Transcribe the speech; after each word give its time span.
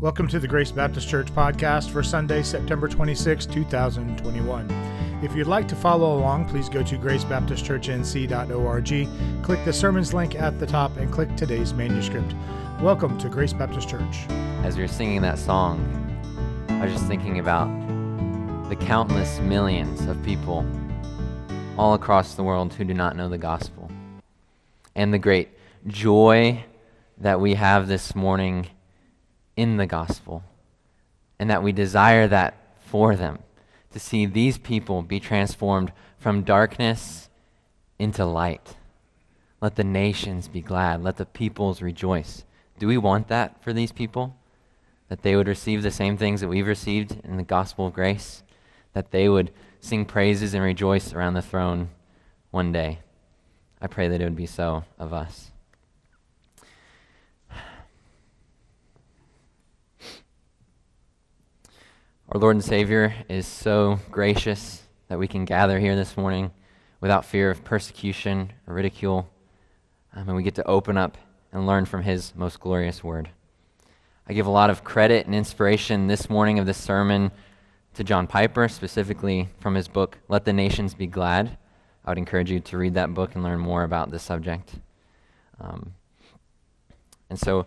Welcome 0.00 0.28
to 0.28 0.38
the 0.38 0.46
Grace 0.46 0.70
Baptist 0.70 1.08
Church 1.08 1.26
podcast 1.34 1.90
for 1.90 2.04
Sunday, 2.04 2.44
September 2.44 2.86
26, 2.86 3.46
2021. 3.46 4.70
If 5.24 5.34
you'd 5.34 5.48
like 5.48 5.66
to 5.66 5.74
follow 5.74 6.16
along, 6.16 6.48
please 6.48 6.68
go 6.68 6.84
to 6.84 6.96
gracebaptistchurchnc.org, 6.96 9.42
click 9.42 9.64
the 9.64 9.72
sermons 9.72 10.14
link 10.14 10.36
at 10.36 10.60
the 10.60 10.66
top, 10.66 10.96
and 10.98 11.12
click 11.12 11.34
today's 11.34 11.74
manuscript. 11.74 12.32
Welcome 12.80 13.18
to 13.18 13.28
Grace 13.28 13.52
Baptist 13.52 13.88
Church. 13.88 14.18
As 14.62 14.76
we 14.76 14.82
were 14.82 14.88
singing 14.88 15.20
that 15.22 15.36
song, 15.36 15.80
I 16.68 16.84
was 16.84 16.92
just 16.92 17.08
thinking 17.08 17.40
about 17.40 17.66
the 18.68 18.76
countless 18.76 19.40
millions 19.40 20.02
of 20.02 20.22
people 20.22 20.64
all 21.76 21.94
across 21.94 22.36
the 22.36 22.44
world 22.44 22.72
who 22.72 22.84
do 22.84 22.94
not 22.94 23.16
know 23.16 23.28
the 23.28 23.36
gospel 23.36 23.90
and 24.94 25.12
the 25.12 25.18
great 25.18 25.48
joy 25.88 26.64
that 27.18 27.40
we 27.40 27.54
have 27.54 27.88
this 27.88 28.14
morning 28.14 28.68
in 29.58 29.76
the 29.76 29.86
gospel, 29.86 30.44
and 31.36 31.50
that 31.50 31.64
we 31.64 31.72
desire 31.72 32.28
that 32.28 32.54
for 32.78 33.16
them 33.16 33.40
to 33.90 33.98
see 33.98 34.24
these 34.24 34.56
people 34.56 35.02
be 35.02 35.18
transformed 35.18 35.92
from 36.16 36.44
darkness 36.44 37.28
into 37.98 38.24
light. 38.24 38.76
Let 39.60 39.74
the 39.74 39.82
nations 39.82 40.46
be 40.46 40.60
glad, 40.60 41.02
let 41.02 41.16
the 41.16 41.26
peoples 41.26 41.82
rejoice. 41.82 42.44
Do 42.78 42.86
we 42.86 42.98
want 42.98 43.26
that 43.28 43.60
for 43.60 43.72
these 43.72 43.90
people? 43.90 44.36
That 45.08 45.22
they 45.22 45.34
would 45.34 45.48
receive 45.48 45.82
the 45.82 45.90
same 45.90 46.16
things 46.16 46.40
that 46.40 46.48
we've 46.48 46.64
received 46.64 47.18
in 47.24 47.36
the 47.36 47.42
gospel 47.42 47.88
of 47.88 47.94
grace? 47.94 48.44
That 48.92 49.10
they 49.10 49.28
would 49.28 49.50
sing 49.80 50.04
praises 50.04 50.54
and 50.54 50.62
rejoice 50.62 51.12
around 51.12 51.34
the 51.34 51.42
throne 51.42 51.88
one 52.52 52.70
day? 52.70 53.00
I 53.82 53.88
pray 53.88 54.06
that 54.06 54.20
it 54.20 54.24
would 54.24 54.36
be 54.36 54.46
so 54.46 54.84
of 55.00 55.12
us. 55.12 55.47
Our 62.30 62.38
Lord 62.38 62.56
and 62.56 62.64
Savior 62.64 63.14
is 63.30 63.46
so 63.46 64.00
gracious 64.10 64.82
that 65.08 65.18
we 65.18 65.26
can 65.26 65.46
gather 65.46 65.80
here 65.80 65.96
this 65.96 66.14
morning 66.14 66.50
without 67.00 67.24
fear 67.24 67.50
of 67.50 67.64
persecution 67.64 68.52
or 68.66 68.74
ridicule, 68.74 69.26
um, 70.14 70.28
and 70.28 70.36
we 70.36 70.42
get 70.42 70.56
to 70.56 70.66
open 70.66 70.98
up 70.98 71.16
and 71.52 71.66
learn 71.66 71.86
from 71.86 72.02
His 72.02 72.34
most 72.36 72.60
glorious 72.60 73.02
word. 73.02 73.30
I 74.28 74.34
give 74.34 74.44
a 74.44 74.50
lot 74.50 74.68
of 74.68 74.84
credit 74.84 75.24
and 75.24 75.34
inspiration 75.34 76.06
this 76.06 76.28
morning 76.28 76.58
of 76.58 76.66
this 76.66 76.76
sermon 76.76 77.30
to 77.94 78.04
John 78.04 78.26
Piper, 78.26 78.68
specifically 78.68 79.48
from 79.58 79.74
his 79.74 79.88
book, 79.88 80.18
Let 80.28 80.44
the 80.44 80.52
Nations 80.52 80.92
Be 80.92 81.06
Glad. 81.06 81.56
I 82.04 82.10
would 82.10 82.18
encourage 82.18 82.50
you 82.50 82.60
to 82.60 82.76
read 82.76 82.92
that 82.92 83.14
book 83.14 83.36
and 83.36 83.42
learn 83.42 83.58
more 83.58 83.84
about 83.84 84.10
this 84.10 84.22
subject. 84.22 84.74
Um, 85.58 85.94
and 87.30 87.40
so, 87.40 87.64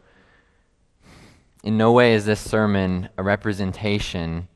in 1.64 1.78
no 1.78 1.92
way 1.92 2.14
is 2.14 2.26
this 2.26 2.40
sermon 2.40 3.10
a 3.18 3.24
representation 3.24 4.48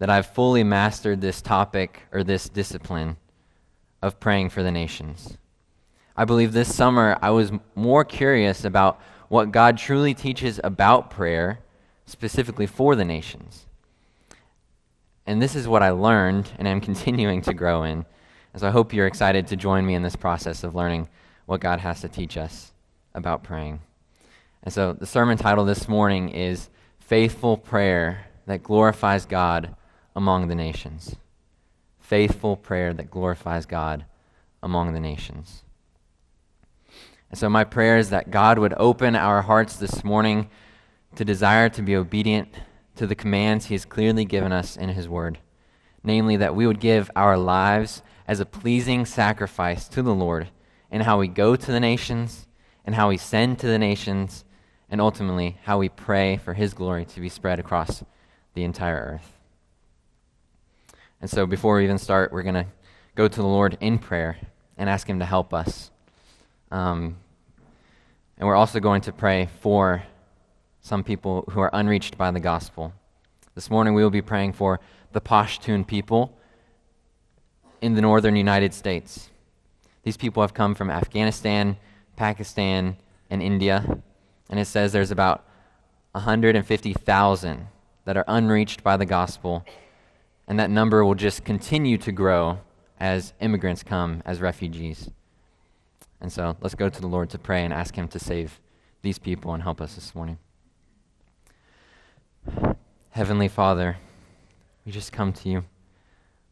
that 0.00 0.10
I've 0.10 0.26
fully 0.26 0.64
mastered 0.64 1.20
this 1.20 1.40
topic 1.40 2.00
or 2.10 2.24
this 2.24 2.48
discipline 2.48 3.18
of 4.02 4.18
praying 4.18 4.48
for 4.48 4.62
the 4.62 4.72
nations. 4.72 5.36
I 6.16 6.24
believe 6.24 6.52
this 6.52 6.74
summer 6.74 7.18
I 7.22 7.30
was 7.30 7.52
more 7.74 8.04
curious 8.04 8.64
about 8.64 9.00
what 9.28 9.52
God 9.52 9.76
truly 9.78 10.14
teaches 10.14 10.58
about 10.64 11.10
prayer, 11.10 11.60
specifically 12.06 12.66
for 12.66 12.96
the 12.96 13.04
nations. 13.04 13.66
And 15.26 15.40
this 15.40 15.54
is 15.54 15.68
what 15.68 15.82
I 15.82 15.90
learned 15.90 16.50
and 16.58 16.66
am 16.66 16.80
continuing 16.90 17.42
to 17.42 17.54
grow 17.54 17.84
in. 17.84 18.06
And 18.52 18.60
so 18.60 18.66
I 18.66 18.70
hope 18.70 18.94
you're 18.94 19.06
excited 19.06 19.46
to 19.48 19.56
join 19.56 19.86
me 19.86 19.94
in 19.94 20.02
this 20.02 20.16
process 20.16 20.64
of 20.64 20.74
learning 20.74 21.08
what 21.44 21.60
God 21.60 21.78
has 21.80 22.00
to 22.00 22.08
teach 22.08 22.38
us 22.38 22.72
about 23.14 23.44
praying. 23.44 23.80
And 24.62 24.72
so 24.72 24.94
the 24.94 25.06
sermon 25.06 25.36
title 25.36 25.66
this 25.66 25.88
morning 25.88 26.30
is 26.30 26.70
Faithful 26.98 27.58
Prayer 27.58 28.26
That 28.46 28.62
Glorifies 28.62 29.26
God 29.26 29.76
among 30.14 30.48
the 30.48 30.54
nations. 30.54 31.16
Faithful 31.98 32.56
prayer 32.56 32.92
that 32.92 33.10
glorifies 33.10 33.66
God 33.66 34.04
among 34.62 34.92
the 34.92 35.00
nations. 35.00 35.62
And 37.30 37.38
so, 37.38 37.48
my 37.48 37.64
prayer 37.64 37.96
is 37.96 38.10
that 38.10 38.30
God 38.30 38.58
would 38.58 38.74
open 38.76 39.14
our 39.14 39.42
hearts 39.42 39.76
this 39.76 40.02
morning 40.02 40.50
to 41.14 41.24
desire 41.24 41.68
to 41.70 41.82
be 41.82 41.94
obedient 41.94 42.48
to 42.96 43.06
the 43.06 43.14
commands 43.14 43.66
He 43.66 43.74
has 43.74 43.84
clearly 43.84 44.24
given 44.24 44.52
us 44.52 44.76
in 44.76 44.90
His 44.90 45.08
Word. 45.08 45.38
Namely, 46.02 46.36
that 46.36 46.56
we 46.56 46.66
would 46.66 46.80
give 46.80 47.10
our 47.14 47.36
lives 47.36 48.02
as 48.26 48.40
a 48.40 48.46
pleasing 48.46 49.04
sacrifice 49.06 49.88
to 49.88 50.02
the 50.02 50.14
Lord 50.14 50.48
in 50.90 51.02
how 51.02 51.18
we 51.18 51.28
go 51.28 51.54
to 51.54 51.72
the 51.72 51.80
nations, 51.80 52.48
and 52.84 52.94
how 52.94 53.08
we 53.08 53.16
send 53.16 53.58
to 53.60 53.66
the 53.66 53.78
nations, 53.78 54.44
and 54.90 55.00
ultimately 55.00 55.58
how 55.62 55.78
we 55.78 55.88
pray 55.88 56.36
for 56.36 56.54
His 56.54 56.74
glory 56.74 57.04
to 57.04 57.20
be 57.20 57.28
spread 57.28 57.60
across 57.60 58.02
the 58.54 58.64
entire 58.64 58.96
earth. 58.96 59.39
And 61.20 61.28
so 61.28 61.46
before 61.46 61.76
we 61.76 61.84
even 61.84 61.98
start, 61.98 62.32
we're 62.32 62.42
going 62.42 62.54
to 62.54 62.66
go 63.14 63.28
to 63.28 63.36
the 63.36 63.46
Lord 63.46 63.76
in 63.80 63.98
prayer 63.98 64.38
and 64.78 64.88
ask 64.88 65.08
Him 65.08 65.18
to 65.18 65.26
help 65.26 65.52
us. 65.52 65.90
Um, 66.70 67.16
and 68.38 68.48
we're 68.48 68.56
also 68.56 68.80
going 68.80 69.02
to 69.02 69.12
pray 69.12 69.48
for 69.60 70.02
some 70.80 71.04
people 71.04 71.44
who 71.50 71.60
are 71.60 71.70
unreached 71.72 72.16
by 72.16 72.30
the 72.30 72.40
gospel. 72.40 72.94
This 73.54 73.68
morning 73.68 73.92
we 73.92 74.02
will 74.02 74.10
be 74.10 74.22
praying 74.22 74.54
for 74.54 74.80
the 75.12 75.20
Pashtun 75.20 75.86
people 75.86 76.38
in 77.82 77.94
the 77.94 78.00
northern 78.00 78.36
United 78.36 78.72
States. 78.72 79.28
These 80.04 80.16
people 80.16 80.42
have 80.42 80.54
come 80.54 80.74
from 80.74 80.90
Afghanistan, 80.90 81.76
Pakistan, 82.16 82.96
and 83.28 83.42
India. 83.42 83.84
And 84.48 84.58
it 84.58 84.66
says 84.66 84.92
there's 84.92 85.10
about 85.10 85.44
150,000 86.12 87.66
that 88.06 88.16
are 88.16 88.24
unreached 88.26 88.82
by 88.82 88.96
the 88.96 89.06
gospel 89.06 89.66
and 90.50 90.58
that 90.58 90.68
number 90.68 91.04
will 91.04 91.14
just 91.14 91.44
continue 91.44 91.96
to 91.96 92.10
grow 92.10 92.58
as 92.98 93.34
immigrants 93.40 93.84
come 93.84 94.20
as 94.26 94.40
refugees. 94.40 95.08
And 96.20 96.32
so 96.32 96.56
let's 96.60 96.74
go 96.74 96.88
to 96.88 97.00
the 97.00 97.06
Lord 97.06 97.30
to 97.30 97.38
pray 97.38 97.64
and 97.64 97.72
ask 97.72 97.94
Him 97.94 98.08
to 98.08 98.18
save 98.18 98.58
these 99.00 99.16
people 99.16 99.54
and 99.54 99.62
help 99.62 99.80
us 99.80 99.94
this 99.94 100.12
morning. 100.12 100.38
Heavenly 103.10 103.46
Father, 103.46 103.98
we 104.84 104.90
just 104.90 105.12
come 105.12 105.32
to 105.34 105.48
you. 105.48 105.64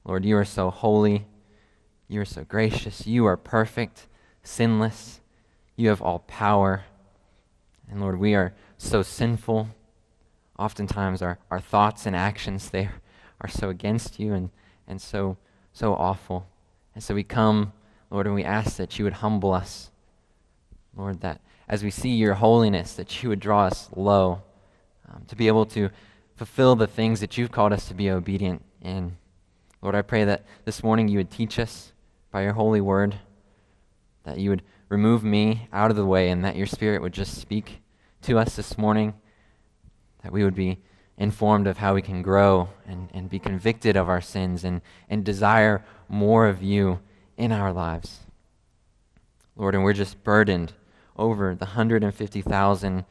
Lord, 0.05 0.25
you 0.25 0.37
are 0.37 0.45
so 0.45 0.71
holy. 0.71 1.27
You 2.07 2.21
are 2.21 2.25
so 2.25 2.45
gracious. 2.45 3.05
You 3.05 3.27
are 3.27 3.37
perfect, 3.37 4.07
sinless. 4.45 5.21
You 5.75 5.89
have 5.89 6.01
all 6.01 6.21
power. 6.21 6.85
And 7.91 8.01
Lord, 8.01 8.21
we 8.21 8.37
are 8.37 8.55
so 8.77 9.03
sinful. 9.03 9.71
Oftentimes, 10.57 11.21
our, 11.21 11.41
our 11.51 11.61
thoughts 11.61 12.07
and 12.07 12.15
actions, 12.15 12.71
they 12.71 12.85
are 12.85 13.03
so 13.47 13.69
against 13.69 14.19
you 14.19 14.35
and, 14.35 14.51
and 14.89 15.01
so, 15.01 15.37
so 15.73 15.95
awful. 15.95 16.49
And 16.95 17.05
so 17.05 17.15
we 17.15 17.23
come, 17.23 17.73
Lord, 18.11 18.27
and 18.27 18.35
we 18.35 18.43
ask 18.43 18.77
that 18.79 18.99
you 18.99 19.05
would 19.05 19.15
humble 19.15 19.53
us. 19.53 19.91
Lord, 20.97 21.21
that 21.21 21.41
as 21.69 21.85
we 21.85 21.91
see 21.91 22.11
your 22.11 22.35
holiness, 22.35 22.95
that 22.95 23.23
you 23.23 23.29
would 23.29 23.39
draw 23.39 23.67
us 23.67 23.89
low 23.95 24.43
um, 25.09 25.25
to 25.29 25.37
be 25.37 25.47
able 25.47 25.67
to 25.67 25.91
fulfill 26.35 26.75
the 26.75 26.87
things 26.87 27.21
that 27.21 27.39
you've 27.39 27.53
called 27.53 27.73
us 27.73 27.87
to 27.89 27.95
be 27.95 28.11
obedient 28.11 28.65
in. 28.83 29.17
Lord, 29.81 29.95
I 29.95 30.03
pray 30.03 30.25
that 30.25 30.45
this 30.65 30.83
morning 30.83 31.07
you 31.07 31.19
would 31.19 31.31
teach 31.31 31.59
us 31.59 31.93
by 32.33 32.43
your 32.43 32.55
holy 32.55 32.81
word, 32.81 33.17
that 34.25 34.39
you 34.39 34.51
would 34.51 34.63
remove 34.89 35.23
me 35.23 35.69
out 35.73 35.91
of 35.91 35.97
the 35.97 36.07
way, 36.07 36.31
and 36.31 36.45
that 36.45 36.57
your 36.57 36.67
spirit 36.67 37.01
would 37.03 37.13
just 37.13 37.39
speak 37.39 37.81
to 38.23 38.39
us 38.39 38.57
this 38.57 38.77
morning, 38.77 39.15
that 40.23 40.33
we 40.33 40.43
would 40.43 40.55
be 40.55 40.79
informed 41.19 41.67
of 41.67 41.79
how 41.79 41.95
we 41.95 42.03
can 42.03 42.23
grow 42.23 42.69
and, 42.87 43.09
and 43.13 43.29
be 43.29 43.41
convicted 43.41 43.97
of 43.97 44.09
our 44.09 44.21
sins 44.21 44.65
and, 44.65 44.81
and 45.11 45.25
desire 45.25 45.85
more 46.09 46.47
of 46.47 46.63
you 46.63 47.01
in 47.37 47.51
our 47.51 47.73
lives. 47.73 48.21
Lord, 49.57 49.75
and 49.75 49.83
we're 49.83 49.93
just 49.93 50.23
burdened 50.23 50.73
over 51.17 51.57
the 51.57 51.65
150,000 51.65 53.05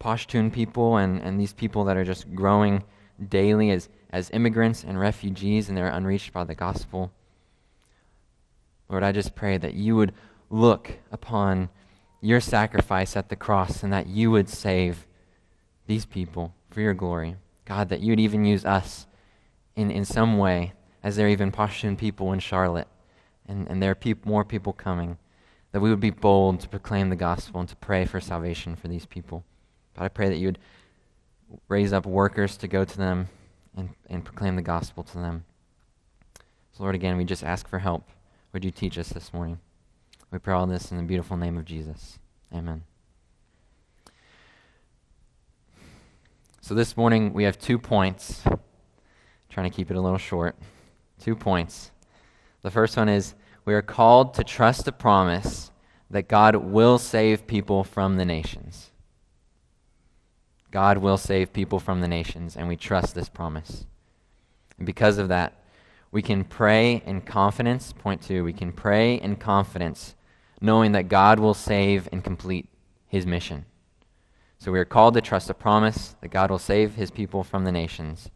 Pashtun 0.00 0.50
people 0.50 0.96
and, 0.96 1.20
and 1.20 1.38
these 1.38 1.52
people 1.52 1.84
that 1.84 1.96
are 1.98 2.04
just 2.04 2.34
growing 2.34 2.82
daily 3.28 3.70
as, 3.70 3.90
as 4.10 4.30
immigrants 4.30 4.82
and 4.82 4.98
refugees 4.98 5.68
and 5.68 5.76
they're 5.76 5.88
unreached 5.88 6.32
by 6.32 6.44
the 6.44 6.54
gospel. 6.54 7.12
Lord, 8.88 9.02
I 9.02 9.12
just 9.12 9.34
pray 9.34 9.58
that 9.58 9.74
you 9.74 9.94
would 9.96 10.14
look 10.48 10.90
upon 11.12 11.68
your 12.22 12.40
sacrifice 12.40 13.14
at 13.14 13.28
the 13.28 13.36
cross 13.36 13.82
and 13.82 13.92
that 13.92 14.06
you 14.06 14.30
would 14.30 14.48
save 14.48 15.06
these 15.86 16.06
people 16.06 16.54
for 16.70 16.80
your 16.80 16.94
glory. 16.94 17.36
God, 17.64 17.88
that 17.88 18.00
you'd 18.00 18.20
even 18.20 18.44
use 18.44 18.64
us 18.64 19.06
in, 19.76 19.90
in 19.90 20.04
some 20.04 20.38
way, 20.38 20.72
as 21.02 21.16
there 21.16 21.26
are 21.26 21.30
even 21.30 21.52
Pashtun 21.52 21.96
people 21.96 22.32
in 22.32 22.40
Charlotte, 22.40 22.88
and, 23.46 23.68
and 23.68 23.82
there 23.82 23.92
are 23.92 23.96
peop- 23.96 24.26
more 24.26 24.44
people 24.44 24.72
coming, 24.72 25.18
that 25.72 25.80
we 25.80 25.90
would 25.90 26.00
be 26.00 26.10
bold 26.10 26.60
to 26.60 26.68
proclaim 26.68 27.10
the 27.10 27.16
gospel 27.16 27.60
and 27.60 27.68
to 27.68 27.76
pray 27.76 28.04
for 28.04 28.20
salvation 28.20 28.76
for 28.76 28.88
these 28.88 29.06
people. 29.06 29.44
But 29.94 30.04
I 30.04 30.08
pray 30.08 30.28
that 30.28 30.38
you 30.38 30.48
would 30.48 30.58
raise 31.68 31.92
up 31.92 32.06
workers 32.06 32.56
to 32.58 32.68
go 32.68 32.84
to 32.84 32.98
them 32.98 33.28
and, 33.76 33.90
and 34.08 34.24
proclaim 34.24 34.56
the 34.56 34.62
gospel 34.62 35.02
to 35.04 35.18
them. 35.18 35.44
So, 36.72 36.82
Lord, 36.82 36.94
again, 36.94 37.16
we 37.16 37.24
just 37.24 37.44
ask 37.44 37.68
for 37.68 37.78
help. 37.78 38.08
Would 38.52 38.64
you 38.64 38.70
teach 38.70 38.98
us 38.98 39.10
this 39.10 39.32
morning? 39.32 39.58
We 40.30 40.38
pray 40.38 40.54
all 40.54 40.66
this 40.66 40.90
in 40.90 40.96
the 40.96 41.02
beautiful 41.02 41.36
name 41.36 41.58
of 41.58 41.64
Jesus. 41.64 42.18
Amen. 42.52 42.89
So 46.62 46.74
this 46.74 46.96
morning 46.96 47.32
we 47.32 47.44
have 47.44 47.58
two 47.58 47.78
points. 47.78 48.42
Trying 49.48 49.70
to 49.70 49.74
keep 49.74 49.90
it 49.90 49.96
a 49.96 50.00
little 50.00 50.18
short. 50.18 50.56
Two 51.18 51.34
points. 51.34 51.90
The 52.62 52.70
first 52.70 52.96
one 52.96 53.08
is 53.08 53.34
we 53.64 53.74
are 53.74 53.82
called 53.82 54.34
to 54.34 54.44
trust 54.44 54.84
the 54.84 54.92
promise 54.92 55.70
that 56.10 56.28
God 56.28 56.56
will 56.56 56.98
save 56.98 57.46
people 57.46 57.82
from 57.82 58.16
the 58.16 58.24
nations. 58.24 58.90
God 60.70 60.98
will 60.98 61.16
save 61.16 61.52
people 61.52 61.80
from 61.80 62.00
the 62.00 62.08
nations, 62.08 62.56
and 62.56 62.68
we 62.68 62.76
trust 62.76 63.14
this 63.14 63.28
promise. 63.28 63.86
And 64.76 64.86
because 64.86 65.18
of 65.18 65.28
that, 65.28 65.64
we 66.12 66.22
can 66.22 66.44
pray 66.44 67.02
in 67.06 67.22
confidence. 67.22 67.92
Point 67.92 68.22
two, 68.22 68.44
we 68.44 68.52
can 68.52 68.70
pray 68.70 69.14
in 69.14 69.36
confidence, 69.36 70.14
knowing 70.60 70.92
that 70.92 71.08
God 71.08 71.40
will 71.40 71.54
save 71.54 72.08
and 72.12 72.22
complete 72.22 72.68
his 73.06 73.26
mission. 73.26 73.64
So 74.60 74.70
we 74.70 74.78
are 74.78 74.84
called 74.84 75.14
to 75.14 75.22
trust 75.22 75.48
a 75.48 75.54
promise 75.54 76.16
that 76.20 76.28
God 76.28 76.50
will 76.50 76.58
save 76.58 76.94
his 76.94 77.10
people 77.10 77.42
from 77.42 77.64
the 77.64 77.72
nations. 77.72 78.30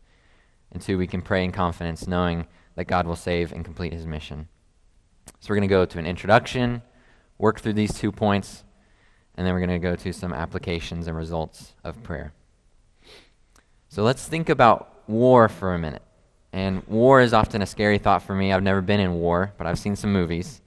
And 0.72 0.80
two, 0.80 0.96
we 0.96 1.06
can 1.06 1.20
pray 1.20 1.44
in 1.44 1.52
confidence, 1.52 2.08
knowing 2.08 2.46
that 2.76 2.86
God 2.86 3.06
will 3.06 3.14
save 3.14 3.52
and 3.52 3.62
complete 3.62 3.92
his 3.92 4.06
mission. 4.06 4.48
So 5.40 5.50
we're 5.50 5.56
going 5.56 5.68
to 5.68 5.74
go 5.74 5.84
to 5.84 5.98
an 5.98 6.06
introduction, 6.06 6.80
work 7.36 7.60
through 7.60 7.74
these 7.74 7.92
two 7.92 8.10
points, 8.10 8.64
and 9.34 9.46
then 9.46 9.52
we're 9.52 9.60
going 9.60 9.78
to 9.78 9.78
go 9.78 9.96
to 9.96 10.12
some 10.14 10.32
applications 10.32 11.08
and 11.08 11.14
results 11.14 11.74
of 11.84 12.02
prayer. 12.02 12.32
So 13.90 14.02
let's 14.02 14.26
think 14.26 14.48
about 14.48 15.06
war 15.06 15.50
for 15.50 15.74
a 15.74 15.78
minute. 15.78 16.02
And 16.54 16.82
war 16.88 17.20
is 17.20 17.34
often 17.34 17.60
a 17.60 17.66
scary 17.66 17.98
thought 17.98 18.22
for 18.22 18.34
me. 18.34 18.50
I've 18.50 18.62
never 18.62 18.80
been 18.80 18.98
in 18.98 19.12
war, 19.12 19.52
but 19.58 19.66
I've 19.66 19.78
seen 19.78 19.94
some 19.94 20.14
movies. 20.14 20.62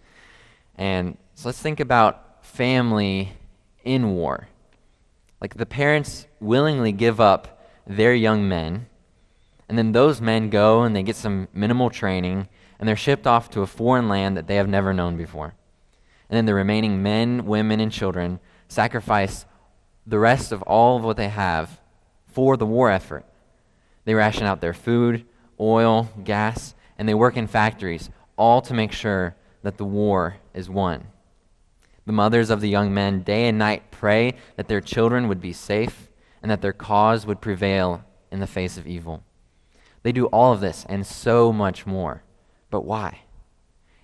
And 0.75 1.18
so 1.33 1.50
let's 1.50 1.59
think 1.59 1.80
about 1.80 2.45
family 2.45 3.33
in 3.83 4.12
war. 4.13 4.50
Like 5.42 5.56
the 5.56 5.66
parents 5.66 6.28
willingly 6.39 6.92
give 6.92 7.19
up 7.19 7.63
their 7.86 8.13
young 8.13 8.48
men, 8.48 8.88
and 9.69 9.78
then 9.78 9.92
those 9.92 10.22
men 10.22 10.50
go 10.50 10.84
and 10.84 10.95
they 10.95 11.04
get 11.04 11.16
some 11.16 11.48
minimal 11.54 11.89
training, 11.89 12.48
and 12.80 12.88
they're 12.88 12.95
shipped 12.95 13.28
off 13.28 13.50
to 13.51 13.62
a 13.62 13.68
foreign 13.68 14.07
land 14.07 14.38
that 14.38 14.48
they 14.48 14.56
have 14.56 14.68
never 14.68 14.94
known 14.94 15.18
before. 15.18 15.54
And 16.30 16.38
then 16.38 16.45
the 16.45 16.54
remaining 16.54 17.01
men, 17.01 17.45
women, 17.45 17.80
and 17.80 17.92
children 17.92 18.39
sacrifice 18.68 19.45
the 20.06 20.19
rest 20.19 20.51
of 20.51 20.62
all 20.63 20.98
of 20.98 21.04
what 21.04 21.18
they 21.18 21.30
have 21.30 21.80
for 22.28 22.57
the 22.57 22.66
war 22.66 22.90
effort. 22.90 23.25
They 24.06 24.13
ration 24.13 24.44
out 24.44 24.62
their 24.62 24.74
food, 24.74 25.25
oil, 25.60 26.10
gas, 26.24 26.75
and 26.98 27.07
they 27.07 27.13
work 27.13 27.38
in 27.38 27.48
factories, 27.48 28.10
all 28.38 28.62
to 28.62 28.74
make 28.74 28.92
sure 28.92 29.36
that 29.63 29.78
the 29.78 29.86
war 29.86 30.38
is 30.54 30.69
won. 30.69 31.07
The 32.07 32.13
mothers 32.13 32.50
of 32.50 32.62
the 32.62 32.69
young 32.69 32.94
men 32.94 33.21
day 33.21 33.50
and 33.50 33.57
night 33.57 33.92
pray 33.92 34.36
that 34.56 34.69
their 34.69 34.80
children 34.80 35.27
would 35.27 35.42
be 35.42 35.51
safe 35.51 36.07
and 36.42 36.50
that 36.50 36.62
their 36.62 36.71
cause 36.71 37.25
would 37.25 37.42
prevail 37.42 38.06
in 38.31 38.39
the 38.39 38.48
face 38.48 38.77
of 38.77 38.88
evil. 38.88 39.24
They 40.04 40.13
do 40.13 40.27
all 40.27 40.54
of 40.54 40.62
this 40.62 40.86
and 40.88 41.06
so 41.06 41.51
much 41.51 41.86
more. 41.86 42.24
But 42.69 42.86
why? 42.86 43.24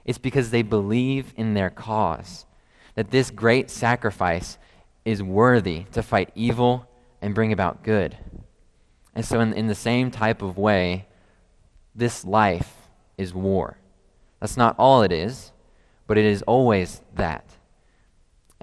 It's 0.03 0.17
because 0.17 0.51
they 0.51 0.63
believe 0.63 1.33
in 1.38 1.53
their 1.53 1.69
cause, 1.69 2.45
that 2.95 3.11
this 3.11 3.31
great 3.31 3.69
sacrifice 3.69 4.57
is 5.05 5.23
worthy 5.23 5.85
to 5.94 6.03
fight 6.03 6.29
evil 6.35 6.89
and 7.21 7.33
bring 7.33 7.53
about 7.53 7.83
good. 7.83 8.17
And 9.15 9.23
so, 9.23 9.39
in, 9.39 9.53
in 9.53 9.67
the 9.67 9.75
same 9.75 10.11
type 10.11 10.41
of 10.41 10.57
way, 10.57 11.07
this 11.95 12.25
life 12.25 12.73
is 13.17 13.33
war. 13.33 13.77
That's 14.41 14.57
not 14.57 14.75
all 14.77 15.03
it 15.03 15.13
is, 15.13 15.53
but 16.05 16.17
it 16.17 16.25
is 16.25 16.41
always 16.41 17.01
that. 17.15 17.52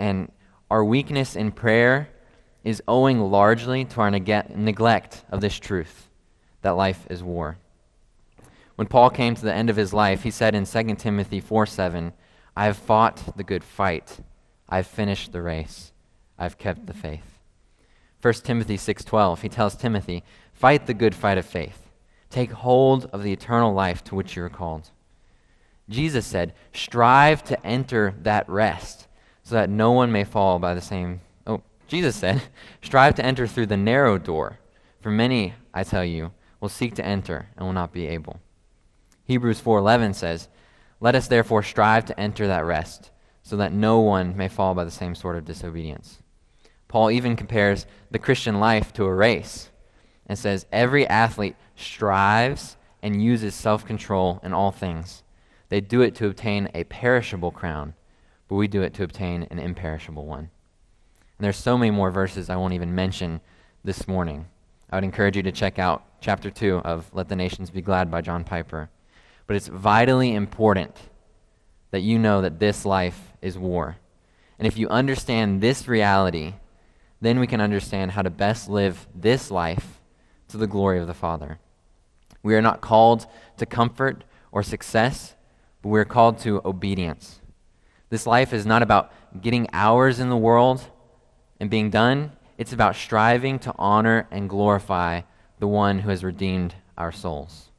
And 0.01 0.33
our 0.71 0.83
weakness 0.83 1.37
in 1.37 1.53
prayer 1.53 2.09
is 2.65 2.83
owing 2.89 3.21
largely 3.21 3.85
to 3.85 4.01
our 4.01 4.11
neg- 4.11 4.57
neglect 4.57 5.23
of 5.31 5.43
this 5.43 5.59
truth 5.59 6.09
that 6.63 6.71
life 6.71 7.07
is 7.11 7.23
war. 7.23 7.59
When 8.77 8.87
Paul 8.87 9.11
came 9.11 9.35
to 9.35 9.43
the 9.43 9.53
end 9.53 9.69
of 9.69 9.77
his 9.77 9.93
life, 9.93 10.23
he 10.23 10.31
said 10.31 10.55
in 10.55 10.65
2 10.65 10.95
Timothy 10.95 11.39
4 11.39 11.67
7, 11.67 12.15
I 12.57 12.65
have 12.65 12.79
fought 12.79 13.37
the 13.37 13.45
good 13.45 13.63
fight, 13.63 14.21
I 14.71 14.77
have 14.77 14.87
finished 14.87 15.33
the 15.33 15.43
race, 15.43 15.93
I 16.39 16.45
have 16.45 16.57
kept 16.57 16.87
the 16.87 16.95
faith. 16.95 17.39
1 18.23 18.33
Timothy 18.43 18.79
6:12 18.79 19.43
he 19.43 19.51
tells 19.51 19.77
Timothy, 19.77 20.25
"Fight 20.55 20.87
the 20.87 20.95
good 20.95 21.15
fight 21.15 21.37
of 21.37 21.45
faith. 21.45 21.91
Take 22.31 22.53
hold 22.53 23.05
of 23.13 23.23
the 23.23 23.35
eternal 23.35 23.75
life 23.75 24.03
to 24.05 24.15
which 24.15 24.35
you 24.35 24.45
are 24.45 24.49
called." 24.49 24.89
Jesus 25.91 26.27
said, 26.27 26.55
"Strive 26.73 27.45
to 27.45 27.67
enter 27.67 28.15
that 28.23 28.49
rest 28.49 29.09
so 29.43 29.55
that 29.55 29.71
no 29.71 29.93
one 29.93 30.13
may 30.13 30.25
fall 30.25 30.59
by 30.59 30.75
the 30.75 30.81
same. 30.81 31.21
Oh, 31.47 31.63
Jesus 31.89 32.17
said, 32.17 32.43
Strive 32.83 33.15
to 33.17 33.25
enter 33.25 33.47
through 33.47 33.67
the 33.67 33.77
narrow 33.77 34.19
door, 34.19 34.59
for 35.01 35.11
many, 35.11 35.55
I 35.73 35.85
tell 35.85 36.05
you, 36.05 36.33
will 36.61 36.69
seek 36.69 36.95
to 36.97 37.05
enter 37.05 37.49
and 37.57 37.67
will 37.67 37.73
not 37.73 37.93
be 37.93 38.07
able. 38.07 38.41
Hebrews 39.25 39.61
4:11 39.61 40.15
says, 40.15 40.49
"Let 40.99 41.15
us 41.15 41.29
therefore 41.29 41.63
strive 41.63 42.05
to 42.07 42.21
enter 42.21 42.47
that 42.47 42.65
rest, 42.65 43.11
so 43.43 43.57
that 43.57 43.73
no 43.73 44.01
one 44.01 44.37
may 44.37 44.49
fall 44.49 44.75
by 44.75 44.85
the 44.85 44.91
same 44.91 45.15
sort 45.15 45.37
of 45.37 45.45
disobedience." 45.45 46.21
Paul 46.89 47.11
even 47.11 47.37
compares 47.37 47.87
the 48.11 48.19
Christian 48.19 48.59
life 48.59 48.93
to 48.95 49.05
a 49.05 49.15
race 49.15 49.71
and 50.27 50.37
says, 50.39 50.67
"Every 50.73 51.07
athlete 51.07 51.57
strives 51.77 52.77
and 53.03 53.23
uses 53.23 53.55
self-control 53.55 54.41
in 54.43 54.53
all 54.53 54.73
things. 54.73 55.23
They 55.69 55.81
do 55.81 56.03
it 56.03 56.15
to 56.17 56.27
obtain 56.27 56.69
a 56.75 56.85
perishable 56.85 57.53
crown, 57.53 57.95
but 58.51 58.57
we 58.57 58.67
do 58.67 58.83
it 58.83 58.93
to 58.95 59.05
obtain 59.05 59.47
an 59.49 59.61
imperishable 59.61 60.27
one. 60.27 60.51
And 61.39 61.45
there's 61.45 61.57
so 61.57 61.79
many 61.79 61.93
more 61.93 62.11
verses 62.11 62.51
I 62.51 62.57
won't 62.57 62.75
even 62.75 62.93
mention 62.93 63.41
this 63.85 64.09
morning. 64.09 64.47
I 64.91 64.97
would 64.97 65.05
encourage 65.05 65.37
you 65.37 65.43
to 65.45 65.53
check 65.53 65.79
out 65.79 66.03
chapter 66.21 66.51
2 66.51 66.79
of 66.79 67.09
Let 67.15 67.29
the 67.29 67.37
Nations 67.37 67.71
Be 67.71 67.81
Glad 67.81 68.11
by 68.11 68.23
John 68.23 68.43
Piper. 68.43 68.91
But 69.47 69.55
it's 69.55 69.69
vitally 69.69 70.35
important 70.35 70.97
that 71.93 72.01
you 72.01 72.19
know 72.19 72.43
that 72.43 72.59
this 72.59 72.85
life 72.85 73.33
is 73.41 73.57
war. 73.57 73.99
And 74.59 74.67
if 74.67 74.77
you 74.77 74.89
understand 74.89 75.61
this 75.61 75.87
reality, 75.87 76.55
then 77.21 77.39
we 77.39 77.47
can 77.47 77.61
understand 77.61 78.11
how 78.11 78.23
to 78.23 78.31
best 78.31 78.69
live 78.69 79.07
this 79.15 79.53
life 79.53 80.01
to 80.49 80.57
the 80.57 80.67
glory 80.67 80.99
of 80.99 81.07
the 81.07 81.15
Father. 81.15 81.61
We 82.43 82.57
are 82.57 82.63
not 82.63 82.81
called 82.81 83.27
to 83.59 83.65
comfort 83.65 84.25
or 84.51 84.65
success, 84.65 85.37
but 85.83 85.91
we 85.91 86.01
are 86.01 86.05
called 86.05 86.41
to 86.41 86.61
obedience. 86.65 87.40
This 88.11 88.27
life 88.27 88.53
is 88.53 88.67
not 88.67 88.83
about 88.83 89.13
getting 89.41 89.69
hours 89.73 90.19
in 90.21 90.29
the 90.29 90.37
world 90.37 90.83
and 91.61 91.71
being 91.71 91.91
done. 91.91 92.33
It's 92.59 92.73
about 92.73 92.97
striving 92.97 93.59
to 93.61 93.75
honor 93.79 94.27
and 94.31 94.51
glorify 94.51 95.23
the 95.61 95.69
one 95.69 96.01
who 96.01 96.11
has 96.11 96.25
redeemed 96.25 96.75
our 96.99 97.13
souls. 97.13 97.71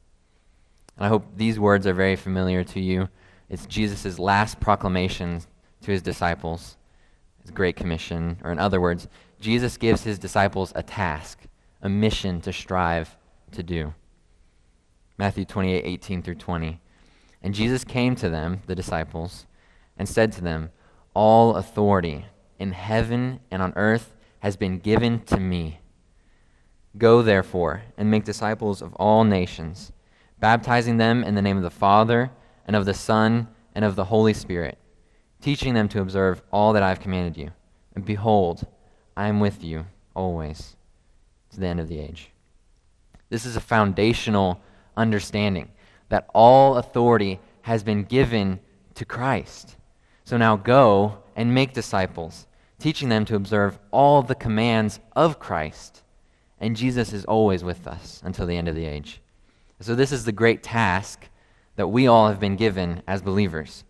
And 0.96 1.04
I 1.04 1.08
hope 1.08 1.36
these 1.36 1.60
words 1.60 1.86
are 1.86 1.92
very 1.92 2.16
familiar 2.16 2.64
to 2.64 2.80
you. 2.80 3.08
It's 3.48 3.66
Jesus' 3.66 4.18
last 4.18 4.58
proclamation 4.58 5.42
to 5.82 5.90
his 5.90 6.00
disciples, 6.00 6.76
his 7.42 7.50
Great 7.50 7.76
Commission, 7.76 8.38
or 8.42 8.50
in 8.50 8.58
other 8.58 8.80
words, 8.80 9.08
Jesus 9.40 9.76
gives 9.76 10.04
his 10.04 10.18
disciples 10.18 10.72
a 10.74 10.82
task, 10.82 11.40
a 11.82 11.88
mission 11.88 12.40
to 12.42 12.52
strive 12.52 13.16
to 13.50 13.62
do. 13.62 13.92
Matthew 15.18 15.44
28 15.44 15.84
18 15.84 16.22
through 16.22 16.36
20. 16.36 16.80
And 17.42 17.54
Jesus 17.54 17.84
came 17.84 18.14
to 18.16 18.30
them, 18.30 18.62
the 18.66 18.74
disciples, 18.74 19.46
and 19.96 20.08
said 20.08 20.32
to 20.32 20.40
them, 20.42 20.70
All 21.14 21.56
authority 21.56 22.26
in 22.58 22.72
heaven 22.72 23.40
and 23.50 23.62
on 23.62 23.72
earth 23.76 24.14
has 24.40 24.56
been 24.56 24.78
given 24.78 25.20
to 25.24 25.38
me. 25.38 25.80
Go, 26.98 27.22
therefore, 27.22 27.82
and 27.96 28.10
make 28.10 28.24
disciples 28.24 28.82
of 28.82 28.94
all 28.94 29.24
nations, 29.24 29.92
baptizing 30.40 30.96
them 30.98 31.24
in 31.24 31.34
the 31.34 31.42
name 31.42 31.56
of 31.56 31.62
the 31.62 31.70
Father, 31.70 32.30
and 32.66 32.76
of 32.76 32.84
the 32.84 32.94
Son, 32.94 33.48
and 33.74 33.84
of 33.84 33.96
the 33.96 34.04
Holy 34.04 34.34
Spirit, 34.34 34.78
teaching 35.40 35.74
them 35.74 35.88
to 35.88 36.00
observe 36.00 36.42
all 36.52 36.72
that 36.72 36.82
I 36.82 36.90
have 36.90 37.00
commanded 37.00 37.36
you. 37.36 37.50
And 37.94 38.04
behold, 38.04 38.66
I 39.16 39.28
am 39.28 39.40
with 39.40 39.64
you 39.64 39.86
always 40.14 40.76
to 41.50 41.60
the 41.60 41.66
end 41.66 41.80
of 41.80 41.88
the 41.88 41.98
age. 41.98 42.30
This 43.28 43.46
is 43.46 43.56
a 43.56 43.60
foundational 43.60 44.60
understanding 44.96 45.70
that 46.08 46.28
all 46.34 46.76
authority 46.76 47.40
has 47.62 47.82
been 47.82 48.04
given 48.04 48.60
to 48.94 49.04
Christ. 49.04 49.76
So 50.24 50.36
now 50.36 50.56
go 50.56 51.18
and 51.34 51.54
make 51.54 51.72
disciples, 51.72 52.46
teaching 52.78 53.08
them 53.08 53.24
to 53.26 53.36
observe 53.36 53.78
all 53.90 54.22
the 54.22 54.34
commands 54.34 55.00
of 55.16 55.38
Christ. 55.38 56.02
And 56.60 56.76
Jesus 56.76 57.12
is 57.12 57.24
always 57.24 57.64
with 57.64 57.86
us 57.86 58.20
until 58.24 58.46
the 58.46 58.56
end 58.56 58.68
of 58.68 58.74
the 58.74 58.86
age. 58.86 59.20
So, 59.80 59.96
this 59.96 60.12
is 60.12 60.24
the 60.24 60.32
great 60.32 60.62
task 60.62 61.28
that 61.74 61.88
we 61.88 62.06
all 62.06 62.28
have 62.28 62.38
been 62.38 62.54
given 62.54 63.02
as 63.08 63.20
believers 63.20 63.82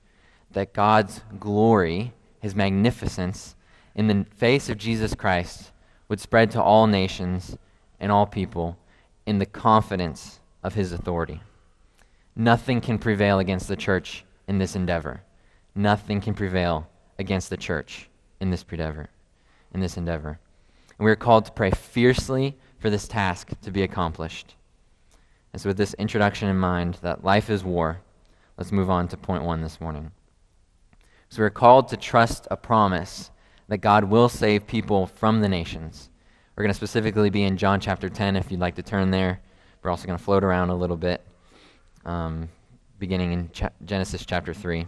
that 0.53 0.73
God's 0.73 1.21
glory, 1.39 2.13
his 2.41 2.55
magnificence, 2.55 3.57
in 3.95 4.07
the 4.07 4.27
face 4.37 4.69
of 4.71 4.79
Jesus 4.79 5.15
Christ 5.15 5.71
would 6.09 6.21
spread 6.21 6.51
to 6.53 6.63
all 6.63 6.87
nations 6.87 7.57
and 8.01 8.11
all 8.11 8.27
people 8.27 8.79
in 9.27 9.39
the 9.39 9.47
confidence 9.47 10.41
of 10.63 10.75
his 10.75 10.93
authority. 10.93 11.43
Nothing 12.35 12.81
can 12.81 12.99
prevail 12.99 13.39
against 13.39 13.69
the 13.69 13.77
church 13.77 14.25
in 14.49 14.59
this 14.59 14.75
endeavor 14.75 15.23
nothing 15.75 16.21
can 16.21 16.35
prevail 16.35 16.89
against 17.19 17.51
the 17.51 17.57
church 17.57 18.09
in 18.41 18.51
this 18.51 18.65
endeavor. 18.71 19.09
In 19.73 19.81
this 19.81 19.97
endeavor. 19.97 20.39
And 20.99 21.05
we 21.05 21.11
are 21.11 21.17
called 21.17 21.47
to 21.47 21.53
pray 21.53 21.71
fiercely, 21.71 22.57
for 22.83 22.91
this 22.91 23.07
task 23.07 23.51
to 23.63 23.71
be 23.71 23.85
accomplished. 23.85 24.57
And 25.53 25.63
so, 25.63 25.71
with 25.71 25.77
this 25.77 25.95
introduction 25.95 26.49
in 26.49 26.59
mind, 26.59 26.99
that 27.03 27.25
life 27.25 27.49
is 27.49 27.63
war, 27.63 28.01
let's 28.59 28.73
move 28.73 28.91
on 28.91 29.07
to 29.09 29.17
point 29.17 29.45
one 29.45 29.63
this 29.63 29.81
morning. 29.81 30.11
So, 31.29 31.43
we're 31.43 31.51
called 31.51 31.89
to 31.89 31.97
trust 31.97 32.49
a 32.51 32.57
promise 32.57 33.31
that 33.69 33.79
God 33.79 34.05
will 34.05 34.29
save 34.29 34.67
people 34.67 35.07
from 35.07 35.41
the 35.41 35.49
nations. 35.49 36.11
We're 36.57 36.65
going 36.65 36.73
to 36.73 36.77
specifically 36.77 37.31
be 37.31 37.45
in 37.45 37.57
John 37.57 37.81
chapter 37.81 38.09
10 38.11 38.37
if 38.37 38.51
you'd 38.51 38.61
like 38.61 38.75
to 38.75 38.83
turn 38.83 39.11
there. 39.11 39.41
We're 39.83 39.91
also 39.91 40.07
going 40.07 40.19
to 40.19 40.25
float 40.25 40.45
around 40.45 40.71
a 40.71 40.75
little 40.75 40.97
bit, 40.97 41.23
um, 42.05 42.49
beginning 42.99 43.33
in 43.33 43.51
cha- 43.53 43.71
Genesis 43.85 44.27
chapter 44.27 44.53
3. 44.53 44.87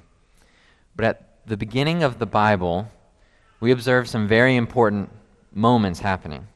But 0.96 1.04
at 1.04 1.46
the 1.46 1.56
beginning 1.56 2.02
of 2.02 2.18
the 2.18 2.26
Bible, 2.26 2.88
we 3.60 3.70
observe 3.70 4.08
some 4.08 4.28
very 4.28 4.56
important 4.56 5.10
moments 5.52 6.00
happening. 6.00 6.46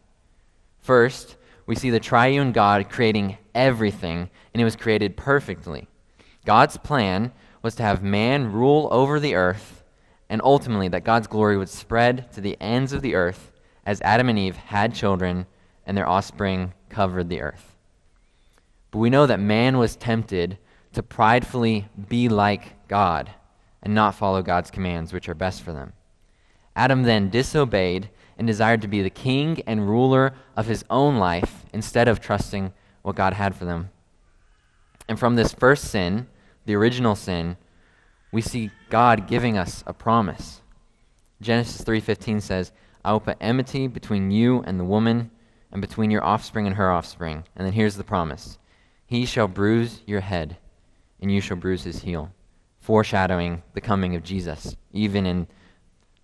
First, 0.79 1.37
we 1.67 1.75
see 1.75 1.91
the 1.91 2.01
triune 2.01 2.53
God 2.53 2.89
creating 2.89 3.37
everything, 3.55 4.31
and 4.53 4.61
it 4.61 4.65
was 4.65 4.77
created 4.77 5.17
perfectly. 5.17 5.89
God's 6.45 6.77
plan 6.77 7.33
was 7.63 7.75
to 7.75 7.83
have 7.83 8.03
man 8.03 8.53
rule 8.53 8.89
over 8.91 9.21
the 9.21 9.35
earth, 9.35 9.83
and 10.29 10.41
ultimately 10.43 10.89
that 10.89 11.05
God's 11.05 11.27
glory 11.27 11.59
would 11.59 11.69
spread 11.69 12.31
to 12.33 12.41
the 12.41 12.57
ends 12.61 12.93
of 12.93 13.03
the 13.03 13.15
earth 13.15 13.53
as 13.85 14.01
Adam 14.03 14.29
and 14.29 14.39
Eve 14.39 14.57
had 14.57 14.95
children 14.95 15.47
and 15.87 15.97
their 15.97 16.09
offspring 16.09 16.73
covered 16.89 17.29
the 17.29 17.41
earth. 17.41 17.75
But 18.91 18.99
we 18.99 19.11
know 19.11 19.27
that 19.27 19.41
man 19.41 19.79
was 19.79 19.97
tempted 19.97 20.59
to 20.93 21.03
pridefully 21.03 21.89
be 22.09 22.29
like 22.29 22.89
God 22.89 23.31
and 23.83 23.95
not 23.95 24.15
follow 24.15 24.43
God's 24.43 24.71
commands, 24.71 25.13
which 25.13 25.29
are 25.29 25.35
best 25.35 25.63
for 25.63 25.73
them. 25.73 25.93
Adam 26.75 27.03
then 27.03 27.31
disobeyed 27.31 28.11
and 28.37 28.47
desired 28.47 28.83
to 28.83 28.89
be 28.89 29.03
the 29.03 29.11
king 29.11 29.61
and 29.67 29.89
ruler 29.89 30.35
of 30.57 30.67
his 30.67 30.85
own 30.89 31.19
life 31.19 31.67
instead 31.73 32.09
of 32.09 32.21
trusting 32.21 32.73
what 33.03 33.17
God 33.17 33.35
had 33.35 33.55
for 33.55 33.65
them. 33.65 33.91
And 35.09 35.19
from 35.19 35.37
this 35.37 35.53
first 35.53 35.85
sin, 35.85 36.29
the 36.67 36.75
original 36.75 37.15
sin, 37.15 37.57
we 38.31 38.43
see 38.43 38.71
God 38.91 39.27
giving 39.27 39.57
us 39.57 39.83
a 39.87 39.93
promise. 39.93 40.61
Genesis 41.41 41.83
3:15 41.83 42.41
says, 42.41 42.73
"I 43.05 43.13
will 43.13 43.21
put 43.21 43.39
enmity 43.41 43.87
between 43.87 44.31
you 44.31 44.63
and 44.63 44.79
the 44.79 44.85
woman, 44.85 45.31
and 45.73 45.81
between 45.81 46.11
your 46.11 46.25
offspring 46.25 46.67
and 46.67 46.77
her 46.77 46.91
offspring." 46.91 47.45
And 47.57 47.67
then 47.67 47.73
here's 47.73 47.97
the 47.97 48.05
promise. 48.05 48.59
He 49.07 49.25
shall 49.25 49.49
bruise 49.49 50.03
your 50.07 50.21
head, 50.21 50.59
and 51.21 51.33
you 51.33 51.41
shall 51.41 51.57
bruise 51.57 51.85
his 51.85 52.03
heel, 52.03 52.33
foreshadowing 52.89 53.63
the 53.75 53.83
coming 53.83 54.17
of 54.17 54.23
Jesus, 54.23 54.75
even 54.95 55.27
in 55.27 55.47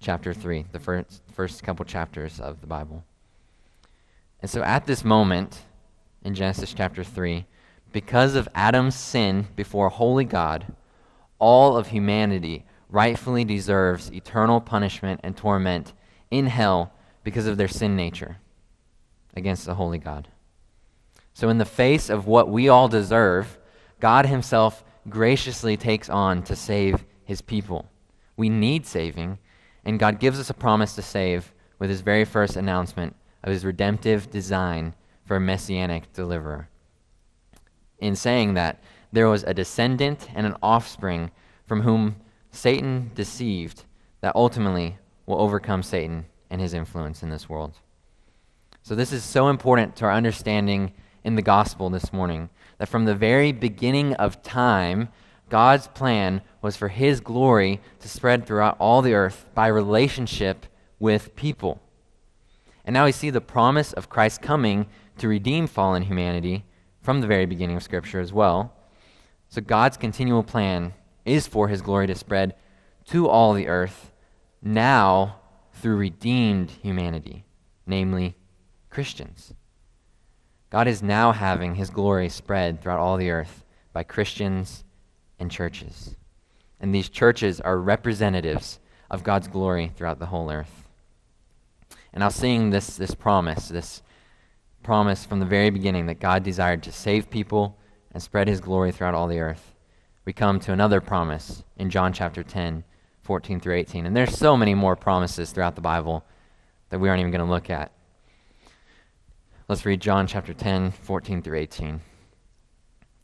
chapter 0.01 0.33
3, 0.33 0.65
the 0.73 0.79
first, 0.79 1.21
first 1.35 1.63
couple 1.63 1.85
chapters 1.85 2.41
of 2.41 2.63
the 2.63 2.67
Bible. 2.67 3.05
And 4.41 4.51
so 4.51 4.63
at 4.63 4.87
this 4.87 5.05
moment 5.05 5.61
in 6.23 6.35
Genesis 6.35 6.73
chapter 6.73 7.05
3, 7.05 7.45
because 7.93 8.35
of 8.35 8.49
Adam's 8.55 8.95
sin 8.95 9.47
before 9.55 9.91
holy 9.91 10.25
God, 10.25 10.73
all 11.39 11.77
of 11.77 11.89
humanity 11.89 12.65
rightfully 12.89 13.45
deserves 13.45 14.11
eternal 14.11 14.63
punishment 14.63 15.21
and 15.23 15.37
torment 15.37 15.93
in 16.31 16.47
hell 16.47 16.95
because 17.25 17.47
of 17.47 17.59
their 17.59 17.69
sin 17.69 17.95
nature 17.95 18.39
against 19.37 19.67
the 19.67 19.75
holy 19.75 19.99
God. 19.99 20.29
So, 21.35 21.51
in 21.51 21.59
the 21.59 21.67
face 21.67 22.09
of 22.09 22.27
what 22.27 22.49
we 22.49 22.71
all 22.71 22.89
deserve, 22.89 23.59
God 24.01 24.25
Himself 24.25 24.84
graciously 25.09 25.77
takes 25.77 26.09
on 26.09 26.43
to 26.45 26.57
save 26.57 27.05
His 27.25 27.41
people. 27.41 27.91
We 28.37 28.49
need 28.49 28.87
saving, 28.87 29.39
and 29.85 29.99
God 29.99 30.21
gives 30.21 30.41
us 30.41 30.51
a 30.51 30.55
promise 30.55 30.95
to 30.95 31.03
save 31.03 31.53
with 31.79 31.91
His 31.91 32.01
very 32.01 32.25
first 32.25 32.57
announcement 32.57 33.15
of 33.43 33.53
His 33.53 33.65
redemptive 33.65 34.31
design 34.31 34.95
for 35.25 35.37
a 35.37 35.41
messianic 35.41 36.13
deliverer. 36.13 36.69
In 37.99 38.17
saying 38.17 38.55
that, 38.55 38.83
there 39.13 39.29
was 39.29 39.45
a 39.45 39.55
descendant 39.55 40.29
and 40.35 40.47
an 40.47 40.57
offspring 40.63 41.31
from 41.67 41.83
whom 41.83 42.17
Satan 42.51 43.11
deceived 43.15 43.85
that 44.21 44.35
ultimately 44.35 44.99
will 45.27 45.41
overcome 45.41 45.83
Satan 45.83 46.27
and 46.51 46.61
his 46.61 46.75
influence 46.75 47.23
in 47.23 47.31
this 47.31 47.49
world. 47.49 47.75
So, 48.83 48.95
this 48.95 49.13
is 49.13 49.25
so 49.25 49.49
important 49.49 49.97
to 49.97 50.05
our 50.05 50.13
understanding 50.13 50.93
in 51.25 51.37
the 51.37 51.43
gospel 51.43 51.89
this 51.91 52.13
morning 52.13 52.51
that 52.85 52.91
from 52.91 53.07
the 53.07 53.15
very 53.15 53.51
beginning 53.51 54.13
of 54.17 54.43
time, 54.43 55.09
God's 55.49 55.89
plan 55.89 56.43
was 56.61 56.77
for 56.77 56.89
his 56.89 57.23
glory 57.23 57.81
to 58.01 58.11
spread 58.11 58.45
throughout 58.45 58.77
all 58.79 59.01
the 59.01 59.15
earth 59.15 59.47
by 59.55 59.69
relationship 59.69 60.67
with 60.99 61.35
people. 61.35 61.81
And 62.85 62.93
now 62.93 63.07
we 63.07 63.13
see 63.13 63.31
the 63.31 63.41
promise 63.41 63.95
of 63.95 64.11
Christ 64.11 64.43
coming 64.43 64.85
to 65.17 65.29
redeem 65.29 65.67
fallen 65.67 66.03
humanity 66.03 66.67
from 67.01 67.23
the 67.23 67.27
very 67.27 67.47
beginning 67.47 67.77
of 67.79 67.83
Scripture 67.83 68.21
as 68.21 68.35
well. 68.35 68.75
So 69.49 69.63
God's 69.63 69.97
continual 69.97 70.43
plan 70.43 70.93
is 71.25 71.47
for 71.47 71.69
his 71.69 71.81
glory 71.81 72.07
to 72.09 72.15
spread 72.15 72.55
to 73.07 73.27
all 73.27 73.55
the 73.55 73.67
earth 73.67 74.13
now 74.61 75.37
through 75.73 75.97
redeemed 75.97 76.71
humanity, 76.71 77.47
namely 77.87 78.37
Christians. 78.91 79.55
God 80.75 80.89
is 80.89 81.05
now 81.05 81.31
having 81.31 81.77
his 81.77 81.89
glory 81.89 82.29
spread 82.29 82.83
throughout 82.83 82.99
all 82.99 83.17
the 83.17 83.31
earth 83.31 83.65
by 83.93 84.03
Christians 84.03 84.83
and 85.39 85.49
churches. 85.49 86.17
And 86.81 86.93
these 86.93 87.09
churches 87.09 87.61
are 87.61 87.79
representatives 87.79 88.81
of 89.09 89.23
God's 89.23 89.47
glory 89.47 89.93
throughout 89.95 90.19
the 90.19 90.27
whole 90.27 90.51
earth. 90.51 90.89
And 92.13 92.23
now, 92.23 92.29
seeing 92.29 92.71
this, 92.71 92.97
this 92.97 93.15
promise, 93.15 93.69
this 93.69 94.03
promise 94.83 95.25
from 95.25 95.39
the 95.39 95.47
very 95.47 95.71
beginning 95.71 96.07
that 96.07 96.19
God 96.19 96.43
desired 96.43 96.83
to 96.83 96.91
save 96.91 97.31
people 97.31 97.79
and 98.11 98.21
spread 98.21 98.49
his 98.49 98.61
glory 98.61 98.91
throughout 98.91 99.15
all 99.15 99.29
the 99.29 99.39
earth, 99.39 99.77
we 100.25 100.33
come 100.33 100.59
to 100.59 100.73
another 100.73 101.01
promise 101.01 101.63
in 101.77 101.89
John 101.89 102.13
chapter 102.13 102.43
10, 102.43 102.83
14 103.23 103.61
through 103.61 103.77
18. 103.77 104.07
And 104.07 104.17
there's 104.17 104.37
so 104.37 104.57
many 104.57 104.75
more 104.75 104.97
promises 104.97 105.53
throughout 105.53 105.77
the 105.77 105.81
Bible 105.81 106.25
that 106.91 106.99
we 106.99 107.09
aren't 107.09 107.21
even 107.21 107.31
going 107.31 107.47
to 107.47 107.53
look 107.53 107.71
at. 107.71 107.93
Let's 109.67 109.87
read 109.87 110.03
John 110.03 110.27
chapter 110.27 110.53
10, 110.53 110.91
14 110.91 111.41
through 111.41 111.59
18. 111.59 111.99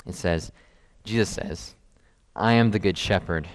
It 0.06 0.14
says, 0.14 0.50
Jesus 1.04 1.28
says, 1.28 1.74
I 2.34 2.54
am 2.54 2.70
the 2.70 2.78
good 2.78 2.96
shepherd. 2.96 3.46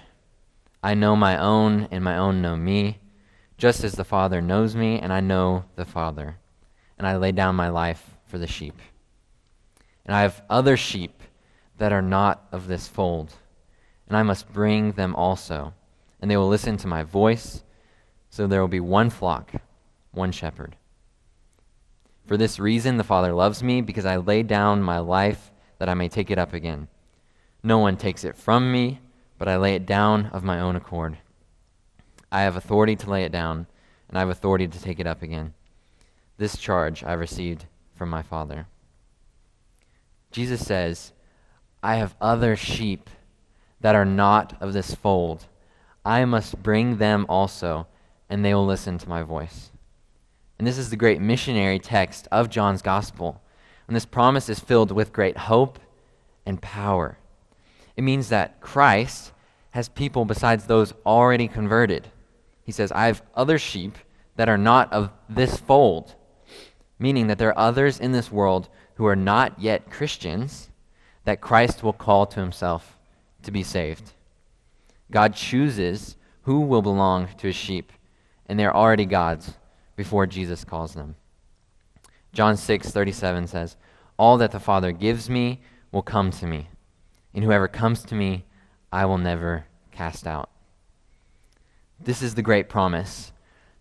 I 0.84 0.94
know 0.94 1.16
my 1.16 1.36
own, 1.40 1.88
and 1.90 2.04
my 2.04 2.16
own 2.16 2.44
know 2.44 2.56
me, 2.56 3.00
just 3.58 3.84
as 3.84 3.94
the 3.94 4.04
Father 4.04 4.40
knows 4.40 4.76
me, 4.76 5.00
and 5.00 5.12
I 5.12 5.20
know 5.20 5.66
the 5.76 5.86
Father. 5.86 6.38
And 7.00 7.08
I 7.08 7.18
lay 7.18 7.32
down 7.32 7.56
my 7.56 7.70
life 7.70 8.12
for 8.28 8.38
the 8.38 8.46
sheep. 8.46 8.80
And 10.06 10.16
I 10.16 10.22
have 10.22 10.44
other 10.48 10.78
sheep 10.78 11.24
that 11.80 11.92
are 11.92 12.04
not 12.04 12.46
of 12.52 12.68
this 12.68 12.88
fold, 12.88 13.34
and 14.08 14.16
I 14.16 14.22
must 14.22 14.54
bring 14.54 14.92
them 14.92 15.16
also, 15.16 15.74
and 16.22 16.30
they 16.30 16.38
will 16.38 16.50
listen 16.50 16.78
to 16.78 16.88
my 16.88 17.02
voice, 17.02 17.64
so 18.30 18.46
there 18.46 18.62
will 18.62 18.68
be 18.68 18.80
one 18.80 19.10
flock, 19.10 19.54
one 20.12 20.32
shepherd. 20.32 20.76
For 22.26 22.38
this 22.38 22.60
reason, 22.60 22.98
the 22.98 23.04
Father 23.04 23.34
loves 23.34 23.62
me, 23.62 23.82
because 23.82 24.06
I 24.06 24.18
lay 24.18 24.42
down 24.44 24.82
my 24.82 25.00
life 25.00 25.52
that 25.78 25.90
I 25.90 25.94
may 25.94 26.10
take 26.10 26.32
it 26.32 26.40
up 26.40 26.54
again. 26.54 26.88
No 27.62 27.78
one 27.78 27.98
takes 27.98 28.24
it 28.24 28.36
from 28.36 28.72
me, 28.72 29.00
but 29.38 29.48
I 29.48 29.58
lay 29.58 29.76
it 29.76 29.86
down 29.86 30.28
of 30.28 30.44
my 30.44 30.60
own 30.60 30.76
accord. 30.76 31.18
I 32.32 32.42
have 32.42 32.56
authority 32.56 32.96
to 32.96 33.10
lay 33.10 33.24
it 33.24 33.32
down, 33.32 33.68
and 34.08 34.18
I 34.18 34.22
have 34.22 34.30
authority 34.30 34.68
to 34.68 34.82
take 34.82 35.00
it 35.00 35.08
up 35.08 35.22
again. 35.22 35.54
This 36.38 36.58
charge 36.58 37.04
I 37.04 37.14
received 37.14 37.66
from 37.96 38.10
my 38.10 38.22
Father. 38.22 38.68
Jesus 40.32 40.66
says, 40.66 41.14
I 41.82 41.96
have 41.96 42.16
other 42.20 42.56
sheep 42.56 43.10
that 43.82 43.96
are 43.96 44.06
not 44.06 44.58
of 44.60 44.74
this 44.74 44.96
fold. 44.96 45.46
I 46.04 46.26
must 46.26 46.62
bring 46.64 46.98
them 46.98 47.26
also, 47.30 47.88
and 48.30 48.44
they 48.44 48.54
will 48.54 48.66
listen 48.66 48.98
to 48.98 49.10
my 49.10 49.22
voice. 49.22 49.70
And 50.58 50.68
this 50.68 50.78
is 50.78 50.90
the 50.90 50.96
great 50.96 51.22
missionary 51.22 51.80
text 51.80 52.28
of 52.32 52.50
John's 52.50 52.82
gospel. 52.82 53.42
And 53.88 53.96
this 53.96 54.06
promise 54.06 54.50
is 54.50 54.60
filled 54.60 54.92
with 54.92 55.14
great 55.14 55.38
hope 55.38 55.80
and 56.46 56.62
power. 56.62 57.18
It 57.96 58.04
means 58.04 58.30
that 58.30 58.62
Christ 58.62 59.32
has 59.72 59.90
people 59.90 60.26
besides 60.26 60.66
those 60.66 60.94
already 61.06 61.48
converted. 61.48 62.08
He 62.64 62.72
says, 62.72 62.92
I 62.92 63.08
have 63.08 63.22
other 63.36 63.58
sheep 63.58 63.98
that 64.38 64.50
are 64.50 64.58
not 64.58 64.92
of 64.92 65.12
this 65.30 65.58
fold, 65.58 66.16
meaning 66.98 67.28
that 67.28 67.38
there 67.38 67.50
are 67.50 67.60
others 67.60 68.00
in 68.00 68.12
this 68.12 68.32
world 68.32 68.70
who 68.96 69.06
are 69.06 69.16
not 69.16 69.60
yet 69.60 69.90
Christians 69.90 70.70
that 71.26 71.42
Christ 71.42 71.84
will 71.84 71.94
call 71.94 72.26
to 72.28 72.40
himself 72.40 72.98
to 73.44 73.52
be 73.52 73.64
saved. 73.64 74.14
God 75.12 75.36
chooses 75.36 76.16
who 76.44 76.62
will 76.62 76.82
belong 76.82 77.28
to 77.38 77.48
his 77.48 77.56
sheep, 77.56 77.92
and 78.48 78.60
they're 78.60 78.76
already 78.76 79.06
God's 79.06 79.54
before 79.96 80.26
Jesus 80.26 80.64
calls 80.64 80.94
them. 80.94 81.16
John 82.34 82.58
6:37 82.58 83.48
says, 83.48 83.78
"All 84.18 84.38
that 84.38 84.52
the 84.52 84.60
Father 84.60 84.92
gives 84.92 85.30
me 85.30 85.62
will 85.92 86.02
come 86.02 86.32
to 86.32 86.46
me, 86.46 86.68
and 87.34 87.44
whoever 87.44 87.68
comes 87.68 88.04
to 88.04 88.16
me, 88.16 88.46
I 88.92 89.06
will 89.06 89.18
never 89.18 89.68
cast 89.92 90.28
out." 90.28 90.50
This 92.00 92.22
is 92.22 92.36
the 92.36 92.42
great 92.42 92.68
promise 92.68 93.32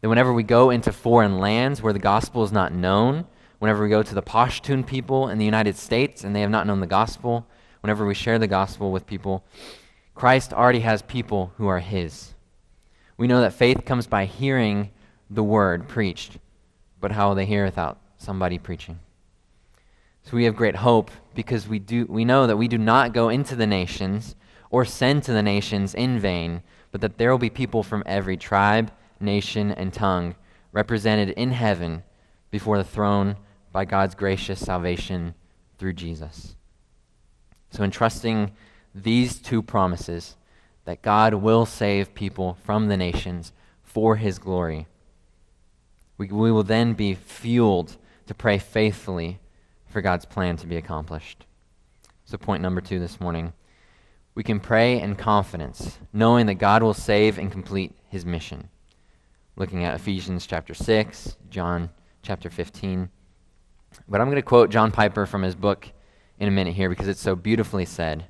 that 0.01 0.09
whenever 0.09 0.33
we 0.33 0.45
go 0.45 0.71
into 0.71 0.93
foreign 0.93 1.39
lands 1.39 1.83
where 1.83 1.93
the 1.93 1.99
gospel 1.99 2.45
is 2.45 2.53
not 2.53 2.73
known, 2.73 3.27
whenever 3.59 3.83
we 3.83 3.89
go 3.89 4.03
to 4.03 4.15
the 4.15 4.23
Pashtun 4.23 4.87
people 4.87 5.29
in 5.29 5.39
the 5.39 5.45
United 5.45 5.77
States 5.77 6.23
and 6.23 6.37
they 6.37 6.43
have 6.43 6.51
not 6.51 6.67
known 6.67 6.81
the 6.81 6.87
gospel, 6.87 7.47
whenever 7.81 8.07
we 8.07 8.15
share 8.15 8.39
the 8.39 8.47
gospel 8.47 8.93
with 8.93 9.07
people, 9.07 9.45
Christ 10.15 10.53
already 10.53 10.81
has 10.81 11.03
people 11.03 11.53
who 11.57 11.67
are 11.67 11.81
his. 11.81 12.35
We 13.17 13.27
know 13.27 13.41
that 13.41 13.53
faith 13.53 13.85
comes 13.85 14.07
by 14.07 14.27
hearing 14.27 14.91
the 15.31 15.43
word 15.43 15.89
preached, 15.89 16.39
but 17.01 17.13
how 17.13 17.29
will 17.29 17.35
they 17.35 17.47
hear 17.47 17.65
without 17.65 17.99
somebody 18.19 18.59
preaching? 18.59 18.99
So 20.23 20.37
we 20.37 20.45
have 20.45 20.57
great 20.57 20.77
hope 20.77 21.11
because 21.35 21.69
we, 21.69 21.79
do, 21.79 22.07
we 22.07 22.25
know 22.25 22.47
that 22.47 22.57
we 22.57 22.69
do 22.69 22.79
not 22.79 23.13
go 23.13 23.29
into 23.29 23.55
the 23.57 23.67
nations 23.67 24.35
or 24.71 24.85
send 24.85 25.23
to 25.25 25.33
the 25.33 25.43
nations 25.43 25.95
in 25.95 26.19
vain, 26.19 26.63
but 26.91 27.01
that 27.01 27.19
there 27.19 27.31
will 27.31 27.39
be 27.39 27.51
people 27.51 27.83
from 27.83 28.03
every 28.07 28.37
tribe, 28.37 28.91
nation, 29.21 29.71
and 29.71 29.93
tongue 29.93 30.35
represented 30.73 31.31
in 31.31 31.53
heaven 31.53 32.03
before 32.51 32.79
the 32.79 32.85
throne 32.85 33.37
by 33.73 33.85
God's 33.85 34.15
gracious 34.15 34.65
salvation 34.65 35.35
through 35.79 35.93
Jesus. 35.93 36.57
So, 37.71 37.83
in 37.83 37.91
trusting 37.91 38.53
these 38.95 39.39
two 39.41 39.63
promises, 39.63 40.37
that 40.85 41.03
God 41.03 41.35
will 41.35 41.67
save 41.67 42.15
people 42.15 42.57
from 42.65 42.89
the 42.89 42.97
nations 42.97 43.53
for 43.83 44.17
his 44.17 44.39
glory, 44.39 44.87
we, 46.19 46.29
we 46.29 46.53
will 46.53 46.63
then 46.63 46.95
be 46.95 47.15
fueled 47.15 47.97
to 48.27 48.35
pray 48.35 48.59
faithfully 48.59 49.39
for 49.87 50.01
God's 50.01 50.25
plan 50.25 50.57
to 50.59 50.67
be 50.67 50.77
accomplished. 50.77 51.47
So, 52.25 52.39
point 52.39 52.63
number 52.63 52.81
two 52.81 52.99
this 52.99 53.21
morning 53.21 53.53
we 54.35 54.43
can 54.43 54.59
pray 54.59 55.01
in 55.01 55.15
confidence, 55.15 55.99
knowing 56.13 56.47
that 56.47 56.55
God 56.55 56.83
will 56.83 56.95
save 56.95 57.39
and 57.39 57.53
complete 57.53 57.93
his 58.09 58.27
mission. 58.27 58.69
Looking 59.57 59.85
at 59.85 59.95
Ephesians 59.95 60.47
chapter 60.47 60.75
6, 60.75 61.37
John 61.51 61.91
chapter 62.23 62.51
15. 62.51 63.09
But 64.09 64.21
I'm 64.21 64.27
going 64.27 64.37
to 64.37 64.43
quote 64.43 64.71
John 64.71 64.91
Piper 64.91 65.27
from 65.27 65.43
his 65.43 65.55
book 65.55 65.89
in 66.41 66.49
a 66.49 66.51
minute 66.51 66.75
here 66.75 66.89
because 66.89 67.07
it's 67.07 67.21
so 67.21 67.37
beautifully 67.37 67.85
said. 67.85 68.25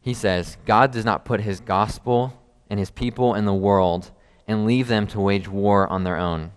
He 0.00 0.14
says, 0.14 0.56
God 0.64 0.92
does 0.92 1.04
not 1.04 1.26
put 1.26 1.42
his 1.42 1.60
gospel 1.60 2.32
and 2.70 2.78
his 2.78 2.90
people 2.90 3.34
in 3.34 3.44
the 3.44 3.52
world 3.52 4.10
and 4.46 4.66
leave 4.66 4.88
them 4.88 5.06
to 5.08 5.20
wage 5.20 5.48
war 5.48 5.86
on 5.88 6.04
their 6.04 6.16
own. 6.16 6.52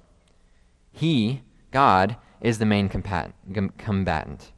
He, 0.91 1.41
God, 1.71 2.17
is 2.41 2.59
the 2.59 2.65
main 2.65 2.89
combatant. 2.89 4.51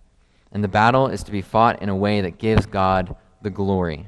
And 0.52 0.64
the 0.64 0.68
battle 0.68 1.08
is 1.08 1.24
to 1.24 1.32
be 1.32 1.42
fought 1.42 1.82
in 1.82 1.90
a 1.90 1.96
way 1.96 2.22
that 2.22 2.38
gives 2.38 2.66
God 2.66 3.16
the 3.42 3.50
glory. 3.50 4.08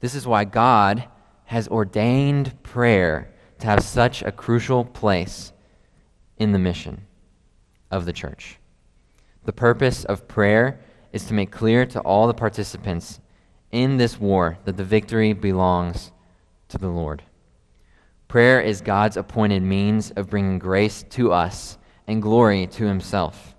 This 0.00 0.14
is 0.14 0.26
why 0.26 0.44
God 0.44 1.08
has 1.46 1.68
ordained 1.68 2.62
prayer 2.62 3.32
to 3.58 3.66
have 3.66 3.82
such 3.82 4.22
a 4.22 4.30
crucial 4.30 4.84
place 4.84 5.52
in 6.36 6.52
the 6.52 6.58
mission 6.58 7.06
of 7.90 8.04
the 8.04 8.12
church. 8.12 8.58
The 9.44 9.52
purpose 9.52 10.04
of 10.04 10.28
prayer 10.28 10.80
is 11.12 11.24
to 11.24 11.34
make 11.34 11.50
clear 11.50 11.86
to 11.86 12.00
all 12.00 12.26
the 12.26 12.34
participants 12.34 13.18
in 13.72 13.96
this 13.96 14.20
war 14.20 14.58
that 14.64 14.76
the 14.76 14.84
victory 14.84 15.32
belongs 15.32 16.12
to 16.68 16.78
the 16.78 16.88
Lord. 16.88 17.22
Prayer 18.28 18.60
is 18.60 18.82
God's 18.82 19.16
appointed 19.16 19.62
means 19.62 20.10
of 20.10 20.28
bringing 20.28 20.58
grace 20.58 21.02
to 21.10 21.32
us 21.32 21.78
and 22.06 22.20
glory 22.20 22.66
to 22.66 22.84
himself. 22.84 23.56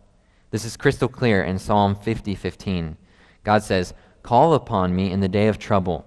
This 0.51 0.63
is 0.63 0.77
crystal 0.77 1.07
clear 1.07 1.43
in 1.43 1.57
Psalm 1.57 1.95
50:15. 1.95 2.35
50, 2.35 2.97
God 3.43 3.63
says, 3.63 3.95
"Call 4.21 4.53
upon 4.53 4.95
me 4.95 5.11
in 5.11 5.21
the 5.21 5.27
day 5.27 5.47
of 5.47 5.57
trouble, 5.57 6.05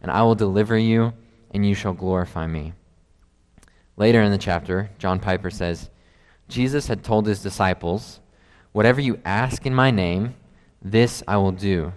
and 0.00 0.12
I 0.12 0.22
will 0.22 0.36
deliver 0.36 0.78
you, 0.78 1.12
and 1.50 1.66
you 1.66 1.74
shall 1.74 1.92
glorify 1.92 2.46
me." 2.46 2.72
Later 3.96 4.22
in 4.22 4.30
the 4.30 4.38
chapter, 4.38 4.90
John 4.98 5.18
Piper 5.18 5.50
says, 5.50 5.90
Jesus 6.48 6.86
had 6.86 7.02
told 7.02 7.26
his 7.26 7.42
disciples, 7.42 8.20
Whatever 8.70 9.00
you 9.00 9.20
ask 9.24 9.66
in 9.66 9.74
my 9.74 9.90
name, 9.90 10.34
this 10.82 11.22
I 11.26 11.36
will 11.36 11.52
do, 11.52 11.92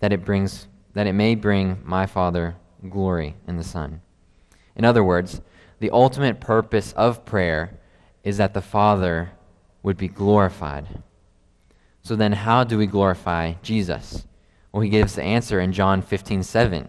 that 0.00 0.12
it 0.12 0.24
brings 0.24 0.68
that 0.92 1.06
it 1.06 1.12
may 1.12 1.34
bring 1.34 1.78
my 1.84 2.06
Father 2.06 2.56
glory 2.88 3.36
in 3.46 3.56
the 3.56 3.64
Son. 3.64 4.00
In 4.74 4.84
other 4.84 5.04
words, 5.04 5.42
the 5.78 5.90
ultimate 5.90 6.40
purpose 6.40 6.92
of 6.92 7.24
prayer 7.24 7.78
is 8.24 8.38
that 8.38 8.54
the 8.54 8.62
Father 8.62 9.30
would 9.82 9.96
be 9.96 10.08
glorified. 10.08 10.86
So 12.02 12.16
then 12.16 12.32
how 12.32 12.64
do 12.64 12.78
we 12.78 12.86
glorify 12.86 13.54
Jesus? 13.62 14.26
Well, 14.72 14.82
he 14.82 14.88
gives 14.88 15.14
the 15.14 15.22
answer 15.22 15.60
in 15.60 15.72
John 15.72 16.02
15, 16.02 16.42
7. 16.42 16.88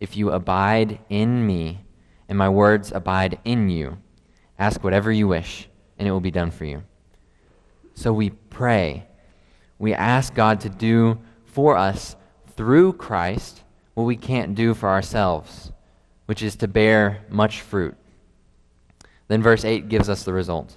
If 0.00 0.16
you 0.16 0.30
abide 0.30 0.98
in 1.08 1.46
me, 1.46 1.80
and 2.28 2.36
my 2.36 2.48
words 2.48 2.92
abide 2.92 3.38
in 3.44 3.68
you, 3.68 3.98
ask 4.58 4.82
whatever 4.82 5.12
you 5.12 5.28
wish 5.28 5.68
and 5.98 6.06
it 6.06 6.10
will 6.10 6.20
be 6.20 6.30
done 6.30 6.50
for 6.50 6.64
you. 6.64 6.82
So 7.94 8.12
we 8.12 8.30
pray. 8.30 9.06
We 9.78 9.94
ask 9.94 10.34
God 10.34 10.60
to 10.60 10.68
do 10.68 11.18
for 11.44 11.76
us 11.76 12.16
through 12.56 12.94
Christ 12.94 13.62
what 13.94 14.04
we 14.04 14.16
can't 14.16 14.54
do 14.54 14.74
for 14.74 14.88
ourselves, 14.88 15.72
which 16.26 16.42
is 16.42 16.56
to 16.56 16.68
bear 16.68 17.24
much 17.30 17.60
fruit. 17.60 17.96
Then 19.28 19.42
verse 19.42 19.64
8 19.64 19.88
gives 19.88 20.08
us 20.08 20.22
the 20.22 20.32
result. 20.32 20.76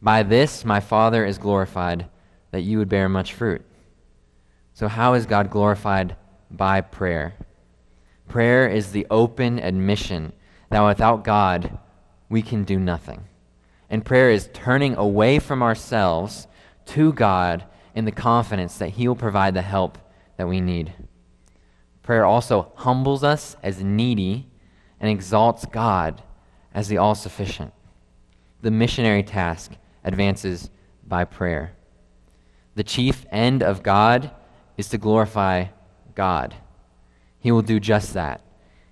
By 0.00 0.22
this 0.22 0.64
my 0.64 0.80
Father 0.80 1.24
is 1.24 1.38
glorified, 1.38 2.08
that 2.50 2.62
you 2.62 2.78
would 2.78 2.88
bear 2.88 3.08
much 3.08 3.34
fruit. 3.34 3.62
So, 4.72 4.88
how 4.88 5.14
is 5.14 5.26
God 5.26 5.50
glorified? 5.50 6.16
By 6.50 6.80
prayer. 6.80 7.34
Prayer 8.28 8.68
is 8.68 8.92
the 8.92 9.06
open 9.10 9.58
admission 9.58 10.32
that 10.70 10.80
without 10.80 11.24
God, 11.24 11.78
we 12.28 12.42
can 12.42 12.64
do 12.64 12.78
nothing. 12.78 13.24
And 13.90 14.04
prayer 14.04 14.30
is 14.30 14.50
turning 14.52 14.94
away 14.96 15.38
from 15.38 15.62
ourselves 15.62 16.46
to 16.86 17.12
God 17.12 17.64
in 17.94 18.04
the 18.04 18.12
confidence 18.12 18.78
that 18.78 18.90
He 18.90 19.08
will 19.08 19.16
provide 19.16 19.54
the 19.54 19.62
help 19.62 19.98
that 20.36 20.48
we 20.48 20.60
need. 20.60 20.92
Prayer 22.02 22.24
also 22.24 22.72
humbles 22.76 23.24
us 23.24 23.56
as 23.62 23.82
needy 23.82 24.46
and 25.00 25.10
exalts 25.10 25.66
God 25.66 26.22
as 26.74 26.88
the 26.88 26.98
all 26.98 27.14
sufficient. 27.14 27.72
The 28.62 28.70
missionary 28.70 29.22
task 29.22 29.72
advances 30.04 30.70
by 31.06 31.24
prayer. 31.24 31.72
The 32.74 32.84
chief 32.84 33.26
end 33.30 33.62
of 33.62 33.82
God 33.82 34.30
is 34.76 34.88
to 34.90 34.98
glorify 34.98 35.66
God. 36.14 36.54
He 37.40 37.50
will 37.52 37.62
do 37.62 37.80
just 37.80 38.14
that. 38.14 38.40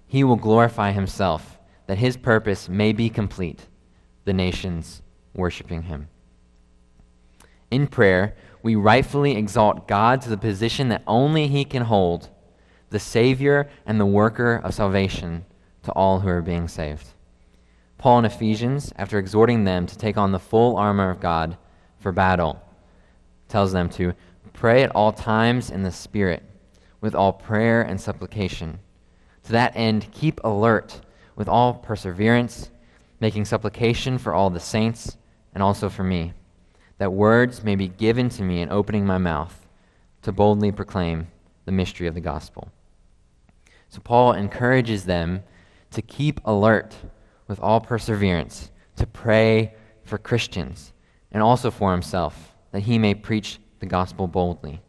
He 0.07 0.25
will 0.25 0.37
glorify 0.37 0.93
Himself, 0.93 1.59
that 1.87 1.99
His 1.99 2.17
purpose 2.17 2.69
may 2.69 2.93
be 2.93 3.09
complete 3.09 3.67
the 4.27 4.35
nations 4.35 5.03
worshiping 5.33 5.83
him. 5.83 6.09
In 7.71 7.87
prayer, 7.87 8.37
we 8.63 8.75
rightfully 8.75 9.37
exalt 9.37 9.89
God 9.89 10.21
to 10.23 10.29
the 10.29 10.37
position 10.37 10.89
that 10.89 11.03
only 11.07 11.47
he 11.49 11.65
can 11.65 11.85
hold, 11.85 12.29
the 12.91 12.99
Savior 12.99 13.69
and 13.87 13.99
the 13.99 14.07
worker 14.07 14.61
of 14.63 14.75
salvation 14.75 15.45
to 15.85 15.93
all 15.93 16.21
who 16.21 16.29
are 16.29 16.43
being 16.43 16.69
saved. 16.69 17.07
Paul 17.99 18.21
in 18.21 18.25
Ephesians, 18.25 18.93
after 18.97 19.19
exhorting 19.19 19.65
them 19.65 19.87
to 19.87 19.97
take 19.97 20.17
on 20.17 20.33
the 20.33 20.39
full 20.39 20.77
armor 20.77 21.11
of 21.11 21.21
God 21.21 21.57
for 21.99 22.13
battle, 22.13 22.63
tells 23.49 23.73
them 23.73 23.89
to 23.91 24.13
pray 24.53 24.83
at 24.83 24.95
all 24.95 25.13
times 25.13 25.71
in 25.71 25.83
the 25.83 25.93
Spirit, 25.93 26.43
with 27.01 27.15
all 27.15 27.33
prayer 27.33 27.83
and 27.83 28.01
supplication. 28.01 28.79
To 29.45 29.53
that 29.53 29.77
end, 29.77 30.11
keep 30.13 30.41
alert 30.45 31.01
with 31.37 31.49
all 31.49 31.75
perseverance 31.75 32.71
making 33.21 33.45
supplication 33.45 34.19
for 34.19 34.35
all 34.35 34.51
the 34.51 34.61
saints 34.61 35.17
and 35.55 35.63
also 35.63 35.89
for 35.89 36.05
me, 36.05 36.33
that 36.99 37.13
words 37.13 37.65
may 37.65 37.77
be 37.77 37.89
given 37.89 38.29
to 38.31 38.43
me 38.43 38.61
in 38.61 38.71
opening 38.71 39.07
my 39.07 39.19
mouth 39.19 39.67
to 40.23 40.33
boldly 40.33 40.73
proclaim 40.73 41.29
the 41.65 41.73
mystery 41.73 42.07
of 42.07 42.15
the 42.15 42.21
gospel. 42.21 42.71
So 43.89 44.01
Paul 44.01 44.33
encourages 44.33 45.05
them 45.05 45.45
to 45.93 46.03
keep 46.03 46.41
alert 46.45 46.95
with 47.49 47.61
all 47.61 47.81
perseverance, 47.81 48.71
to 48.97 49.07
pray 49.07 49.75
for 50.05 50.19
Christians 50.19 50.93
and 51.31 51.43
also 51.43 51.71
for 51.71 51.93
himself, 51.93 52.55
that 52.73 52.81
he 52.81 52.99
may 52.99 53.15
preach 53.15 53.59
the 53.81 53.87
gospel 53.87 54.27
boldly. 54.27 54.81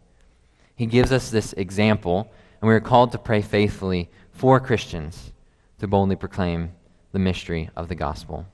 He 0.75 0.85
gives 0.85 1.11
us 1.11 1.29
this 1.29 1.53
example, 1.53 2.31
and 2.61 2.67
we 2.67 2.73
are 2.73 2.79
called 2.79 3.11
to 3.11 3.17
pray 3.17 3.41
faithfully 3.41 4.09
for 4.31 4.59
Christians 4.59 5.33
to 5.79 5.87
boldly 5.87 6.15
proclaim 6.15 6.71
the 7.11 7.19
mystery 7.19 7.69
of 7.75 7.87
the 7.87 7.95
gospel. 7.95 8.45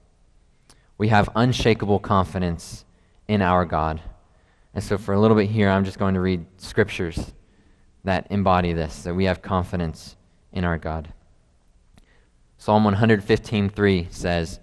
We 0.98 1.10
have 1.10 1.30
unshakable 1.36 2.00
confidence 2.00 2.86
in 3.28 3.42
our 3.42 3.66
God. 3.66 4.02
And 4.74 4.84
so, 4.84 4.98
for 4.98 5.14
a 5.14 5.20
little 5.20 5.36
bit 5.38 5.50
here, 5.50 5.70
I'm 5.70 5.86
just 5.86 6.00
going 6.00 6.14
to 6.14 6.20
read 6.20 6.46
scriptures 6.58 7.34
that 8.04 8.28
embody 8.30 8.74
this, 8.74 9.04
that 9.04 9.14
we 9.14 9.26
have 9.26 9.42
confidence 9.42 10.16
in 10.52 10.64
our 10.64 10.78
God. 10.78 11.14
Psalm 12.64 12.86
115:3 12.86 14.10
says, 14.10 14.62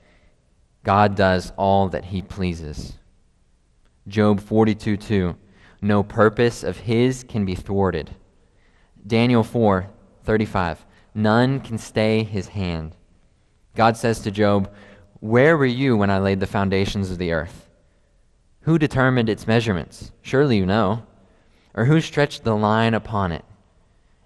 God 0.85 1.15
does 1.15 1.53
all 1.59 1.91
that 1.91 2.07
he 2.07 2.23
pleases. 2.23 2.95
Job 4.09 4.41
42:2, 4.41 5.37
no 5.83 6.03
purpose 6.03 6.65
of 6.65 6.79
his 6.79 7.23
can 7.25 7.45
be 7.45 7.55
thwarted. 7.55 8.17
Daniel 9.07 9.45
4:35, 9.45 10.79
none 11.15 11.61
can 11.61 11.77
stay 11.77 12.23
his 12.23 12.49
hand. 12.49 12.97
God 13.77 13.99
says 13.99 14.21
to 14.21 14.31
Job, 14.31 14.73
Where 15.21 15.59
were 15.59 15.67
you 15.67 15.95
when 15.95 16.09
I 16.09 16.21
laid 16.21 16.41
the 16.41 16.47
foundations 16.47 17.11
of 17.11 17.19
the 17.19 17.33
earth? 17.33 17.69
Who 18.63 18.79
determined 18.79 19.29
its 19.29 19.47
measurements? 19.47 20.11
Surely 20.23 20.57
you 20.57 20.65
know. 20.65 21.03
Or 21.75 21.85
who 21.85 22.01
stretched 22.01 22.45
the 22.45 22.57
line 22.57 22.95
upon 22.95 23.31
it? 23.31 23.45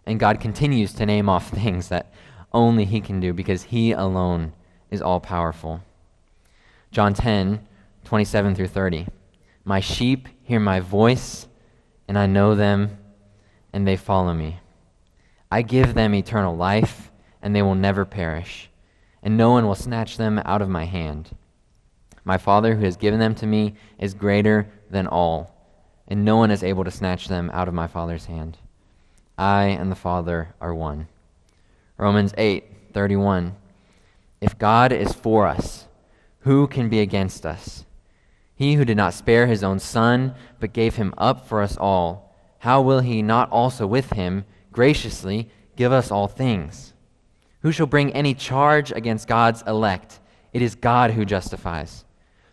And 0.06 0.20
God 0.20 0.38
continues 0.38 0.92
to 0.92 1.06
name 1.06 1.28
off 1.28 1.48
things 1.50 1.88
that 1.88 2.12
only 2.54 2.86
He 2.86 3.02
can 3.02 3.20
do 3.20 3.34
because 3.34 3.64
He 3.64 3.92
alone 3.92 4.54
is 4.90 5.02
all 5.02 5.20
powerful. 5.20 5.82
John 6.90 7.12
10, 7.12 7.66
27 8.04 8.54
through 8.54 8.68
30. 8.68 9.08
My 9.64 9.80
sheep 9.80 10.28
hear 10.42 10.60
my 10.60 10.80
voice, 10.80 11.48
and 12.06 12.18
I 12.18 12.26
know 12.26 12.54
them, 12.54 12.98
and 13.72 13.86
they 13.86 13.96
follow 13.96 14.32
me. 14.32 14.60
I 15.50 15.62
give 15.62 15.94
them 15.94 16.14
eternal 16.14 16.56
life, 16.56 17.10
and 17.42 17.54
they 17.54 17.62
will 17.62 17.74
never 17.74 18.04
perish, 18.04 18.70
and 19.22 19.36
no 19.36 19.50
one 19.50 19.66
will 19.66 19.74
snatch 19.74 20.16
them 20.16 20.40
out 20.44 20.62
of 20.62 20.68
my 20.68 20.84
hand. 20.84 21.36
My 22.24 22.38
Father, 22.38 22.76
who 22.76 22.84
has 22.84 22.96
given 22.96 23.20
them 23.20 23.34
to 23.36 23.46
me, 23.46 23.74
is 23.98 24.14
greater 24.14 24.68
than 24.90 25.06
all, 25.06 25.54
and 26.06 26.24
no 26.24 26.36
one 26.36 26.50
is 26.50 26.62
able 26.62 26.84
to 26.84 26.90
snatch 26.90 27.28
them 27.28 27.50
out 27.52 27.68
of 27.68 27.74
my 27.74 27.86
Father's 27.86 28.26
hand. 28.26 28.58
I 29.36 29.64
and 29.64 29.90
the 29.90 29.96
Father 29.96 30.54
are 30.60 30.74
one. 30.74 31.08
Romans 31.96 32.32
8:31 32.36 33.54
If 34.40 34.58
God 34.58 34.92
is 34.92 35.12
for 35.12 35.46
us, 35.46 35.86
who 36.40 36.66
can 36.66 36.88
be 36.88 37.00
against 37.00 37.46
us? 37.46 37.86
He 38.56 38.74
who 38.74 38.84
did 38.84 38.96
not 38.96 39.14
spare 39.14 39.46
his 39.46 39.64
own 39.64 39.78
son, 39.78 40.34
but 40.60 40.72
gave 40.72 40.96
him 40.96 41.14
up 41.16 41.46
for 41.46 41.60
us 41.62 41.76
all, 41.76 42.34
how 42.58 42.80
will 42.80 43.00
he 43.00 43.22
not 43.22 43.50
also 43.50 43.86
with 43.86 44.12
him 44.12 44.44
graciously 44.72 45.48
give 45.76 45.92
us 45.92 46.10
all 46.10 46.28
things? 46.28 46.92
Who 47.60 47.72
shall 47.72 47.86
bring 47.86 48.12
any 48.12 48.34
charge 48.34 48.92
against 48.92 49.28
God's 49.28 49.62
elect? 49.66 50.20
It 50.52 50.62
is 50.62 50.74
God 50.74 51.12
who 51.12 51.24
justifies. 51.24 52.04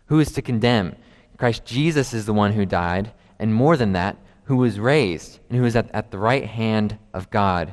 Who 0.06 0.20
is 0.20 0.32
to 0.32 0.42
condemn? 0.42 0.96
Christ 1.36 1.64
Jesus 1.64 2.12
is 2.14 2.26
the 2.26 2.32
one 2.32 2.52
who 2.52 2.66
died, 2.66 3.12
and 3.38 3.54
more 3.54 3.76
than 3.76 3.92
that, 3.92 4.16
who 4.44 4.56
was 4.56 4.80
raised, 4.80 5.40
and 5.48 5.58
who 5.58 5.64
is 5.64 5.76
at, 5.76 5.90
at 5.94 6.10
the 6.10 6.18
right 6.18 6.46
hand 6.46 6.98
of 7.12 7.30
God, 7.30 7.72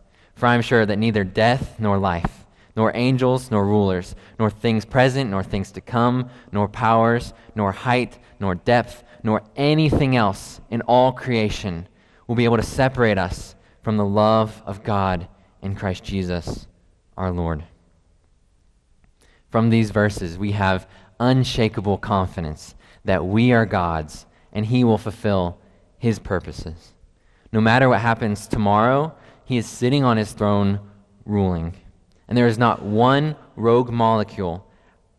For 0.41 0.47
I 0.47 0.55
am 0.55 0.63
sure 0.63 0.87
that 0.87 0.97
neither 0.97 1.23
death 1.23 1.79
nor 1.79 1.99
life, 1.99 2.47
nor 2.75 2.91
angels 2.95 3.51
nor 3.51 3.63
rulers, 3.63 4.15
nor 4.39 4.49
things 4.49 4.85
present 4.85 5.29
nor 5.29 5.43
things 5.43 5.71
to 5.73 5.81
come, 5.81 6.31
nor 6.51 6.67
powers, 6.67 7.35
nor 7.53 7.71
height, 7.71 8.17
nor 8.39 8.55
depth, 8.55 9.03
nor 9.21 9.43
anything 9.55 10.15
else 10.15 10.59
in 10.71 10.81
all 10.87 11.11
creation 11.11 11.87
will 12.25 12.33
be 12.33 12.45
able 12.45 12.57
to 12.57 12.63
separate 12.63 13.19
us 13.19 13.53
from 13.83 13.97
the 13.97 14.03
love 14.03 14.63
of 14.65 14.83
God 14.83 15.27
in 15.61 15.75
Christ 15.75 16.03
Jesus 16.03 16.65
our 17.15 17.29
Lord. 17.29 17.63
From 19.51 19.69
these 19.69 19.91
verses, 19.91 20.39
we 20.39 20.53
have 20.53 20.87
unshakable 21.19 21.99
confidence 21.99 22.73
that 23.05 23.23
we 23.23 23.51
are 23.51 23.67
God's 23.67 24.25
and 24.51 24.65
He 24.65 24.83
will 24.83 24.97
fulfill 24.97 25.59
His 25.99 26.17
purposes. 26.17 26.93
No 27.53 27.61
matter 27.61 27.87
what 27.87 28.01
happens 28.01 28.47
tomorrow, 28.47 29.13
He 29.51 29.57
is 29.57 29.67
sitting 29.67 30.05
on 30.05 30.15
His 30.15 30.31
throne 30.31 30.79
ruling. 31.25 31.73
And 32.29 32.37
there 32.37 32.47
is 32.47 32.57
not 32.57 32.83
one 32.83 33.35
rogue 33.57 33.91
molecule 33.91 34.65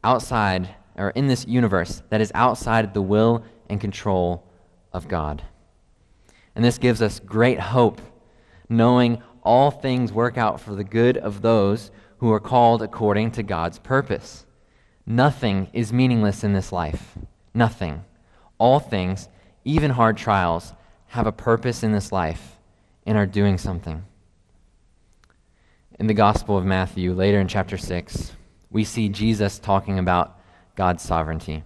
outside 0.03 0.75
or 0.97 1.11
in 1.11 1.27
this 1.27 1.47
universe 1.47 2.03
that 2.09 2.23
is 2.23 2.33
outside 2.35 2.95
the 2.95 3.03
will 3.03 3.45
and 3.69 3.79
control 3.79 4.43
of 4.91 5.07
God. 5.07 5.43
And 6.57 6.65
this 6.65 6.79
gives 6.79 7.03
us 7.03 7.21
great 7.21 7.61
hope, 7.61 8.01
knowing 8.71 9.23
all 9.43 9.71
things 9.71 10.15
work 10.15 10.39
out 10.39 10.63
for 10.63 10.75
the 10.75 10.83
good 10.83 11.19
of 11.19 11.43
those 11.43 11.91
who 12.17 12.33
are 12.33 12.41
called 12.41 12.81
according 12.81 13.33
to 13.33 13.43
God's 13.43 13.79
purpose. 13.79 14.47
Nothing 15.05 15.69
is 15.75 15.93
meaningless 15.93 16.43
in 16.43 16.55
this 16.55 16.73
life. 16.73 17.19
Nothing. 17.53 18.03
All 18.57 18.81
things, 18.81 19.29
even 19.67 19.91
hard 19.91 20.17
trials, 20.17 20.73
have 21.09 21.27
a 21.27 21.33
purpose 21.33 21.83
in 21.83 21.93
this 21.93 22.11
life 22.11 22.57
and 23.05 23.19
are 23.19 23.27
doing 23.27 23.59
something. 23.59 24.07
In 25.99 26.07
the 26.07 26.15
Gospel 26.15 26.57
of 26.57 26.65
Matthew, 26.65 27.13
later 27.13 27.41
in 27.41 27.49
chapter 27.49 27.77
6, 27.77 28.33
we 28.71 28.85
see 28.85 29.09
Jesus 29.09 29.59
talking 29.59 29.99
about 29.99 30.39
God's 30.75 31.03
sovereignty. 31.03 31.65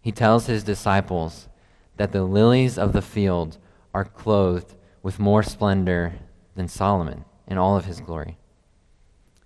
He 0.00 0.12
tells 0.12 0.46
his 0.46 0.64
disciples 0.64 1.48
that 1.96 2.12
the 2.12 2.24
lilies 2.24 2.78
of 2.78 2.92
the 2.92 3.02
field 3.02 3.58
are 3.92 4.04
clothed 4.04 4.74
with 5.02 5.18
more 5.18 5.42
splendor 5.42 6.14
than 6.54 6.68
Solomon 6.68 7.24
in 7.46 7.58
all 7.58 7.76
of 7.76 7.84
his 7.84 8.00
glory. 8.00 8.38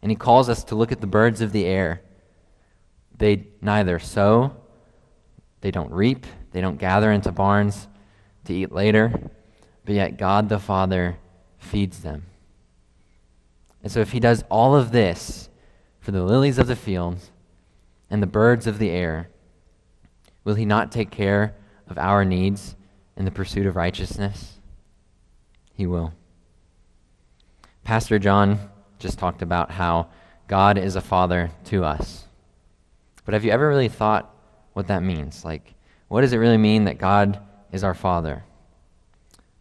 And 0.03 0.11
he 0.11 0.17
calls 0.17 0.49
us 0.49 0.65
to 0.65 0.75
look 0.75 0.93
at 0.93 1.01
the 1.01 1.07
birds 1.07 1.41
of 1.41 1.53
the 1.53 1.67
air. 1.67 2.03
They 3.17 3.49
neither 3.61 3.99
sow 3.99 4.57
they 5.61 5.71
don't 5.71 5.93
reap, 5.93 6.27
they 6.53 6.61
don't 6.61 6.79
gather 6.79 7.13
into 7.13 7.33
barns 7.33 7.89
to 8.45 8.55
eat 8.55 8.73
later, 8.73 9.13
but 9.85 9.95
yet 9.95 10.17
God 10.17 10.49
the 10.49 10.59
Father 10.59 11.19
feeds 11.59 12.01
them. 12.01 12.27
And 13.83 13.91
so, 13.91 14.01
if 14.01 14.13
He 14.13 14.21
does 14.21 14.45
all 14.51 14.75
of 14.75 14.93
this 14.93 15.49
for 16.01 16.11
the 16.11 16.23
lilies 16.23 16.59
of 16.59 16.67
the 16.67 16.77
field 16.77 17.19
and 18.09 18.23
the 18.23 18.27
birds 18.27 18.67
of 18.67 18.79
the 18.79 18.91
air, 18.91 19.31
will 20.45 20.55
He 20.55 20.65
not 20.65 20.93
take 20.93 21.11
care 21.11 21.55
of 21.89 21.99
our 21.99 22.25
needs 22.25 22.77
in 23.17 23.25
the 23.25 23.31
pursuit 23.31 23.67
of 23.67 23.77
righteousness? 23.77 24.59
He 25.75 25.87
will. 25.87 26.13
Pastor 27.85 28.19
John 28.19 28.71
just 28.99 29.19
talked 29.19 29.43
about 29.43 29.71
how 29.71 30.09
God 30.47 30.77
is 30.77 30.97
a 30.97 31.01
father 31.01 31.51
to 31.65 31.85
us. 31.85 32.27
But 33.25 33.35
have 33.35 33.45
you 33.45 33.51
ever 33.51 33.69
really 33.69 33.89
thought 33.89 34.35
what 34.73 34.89
that 34.89 35.03
means. 35.03 35.45
Like, 35.45 35.75
what 36.09 36.23
does 36.23 36.33
it 36.33 36.39
really 36.39 36.57
mean 36.57 36.85
that 36.85 36.99
God 36.99 37.41
is 37.73 37.85
our 37.85 37.95
Father? 37.95 38.45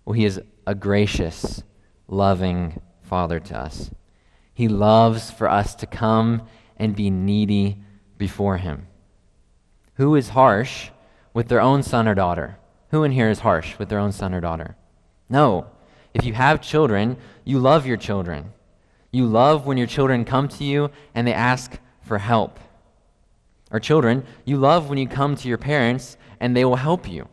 Well, 0.06 0.14
He 0.14 0.26
is 0.26 0.42
a 0.66 0.76
gracious, 0.76 1.64
loving 2.08 2.82
Father 3.04 3.40
to 3.40 3.58
us. 3.58 3.92
He 4.60 4.68
loves 4.68 5.32
for 5.32 5.50
us 5.50 5.74
to 5.76 5.86
come 5.86 6.42
and 6.76 6.94
be 6.94 7.10
needy 7.10 7.78
before 8.18 8.58
Him. 8.58 8.88
Who 9.94 10.16
is 10.16 10.36
harsh 10.36 10.90
with 11.34 11.48
their 11.48 11.62
own 11.62 11.82
son 11.82 12.10
or 12.10 12.14
daughter? 12.14 12.58
Who 12.90 13.06
in 13.06 13.14
here 13.14 13.30
is 13.30 13.40
harsh 13.40 13.80
with 13.80 13.88
their 13.88 14.00
own 14.00 14.12
son 14.12 14.34
or 14.34 14.42
daughter? 14.42 14.76
No. 15.30 15.68
If 16.14 16.26
you 16.26 16.34
have 16.34 16.60
children, 16.60 17.16
you 17.46 17.58
love 17.58 17.86
your 17.86 17.96
children. 17.96 18.52
You 19.12 19.28
love 19.28 19.66
when 19.66 19.78
your 19.78 19.88
children 19.88 20.26
come 20.26 20.50
to 20.50 20.66
you 20.66 20.92
and 21.16 21.26
they 21.26 21.34
ask 21.34 21.80
for 22.02 22.18
help. 22.18 22.60
Or 23.72 23.80
children, 23.80 24.26
you 24.44 24.58
love 24.58 24.90
when 24.90 24.98
you 24.98 25.08
come 25.08 25.38
to 25.38 25.48
your 25.48 25.58
parents 25.58 26.18
and 26.38 26.54
they 26.54 26.66
will 26.66 26.76
help 26.76 27.10
you. 27.10 27.30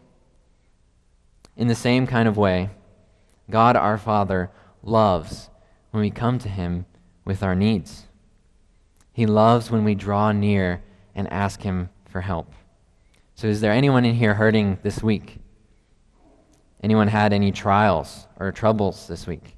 In 1.56 1.66
the 1.66 1.74
same 1.74 2.06
kind 2.06 2.28
of 2.28 2.36
way, 2.36 2.70
God 3.50 3.74
our 3.74 3.98
Father 3.98 4.48
loves 4.84 5.50
when 5.90 6.02
we 6.02 6.10
come 6.12 6.38
to 6.38 6.48
Him 6.48 6.86
with 7.26 7.42
our 7.42 7.54
needs. 7.54 8.06
He 9.12 9.26
loves 9.26 9.70
when 9.70 9.84
we 9.84 9.94
draw 9.94 10.32
near 10.32 10.82
and 11.14 11.30
ask 11.30 11.60
Him 11.60 11.90
for 12.08 12.22
help. 12.22 12.52
So, 13.34 13.48
is 13.48 13.60
there 13.60 13.72
anyone 13.72 14.06
in 14.06 14.14
here 14.14 14.32
hurting 14.32 14.78
this 14.82 15.02
week? 15.02 15.38
Anyone 16.82 17.08
had 17.08 17.34
any 17.34 17.52
trials 17.52 18.26
or 18.38 18.52
troubles 18.52 19.08
this 19.08 19.26
week? 19.26 19.56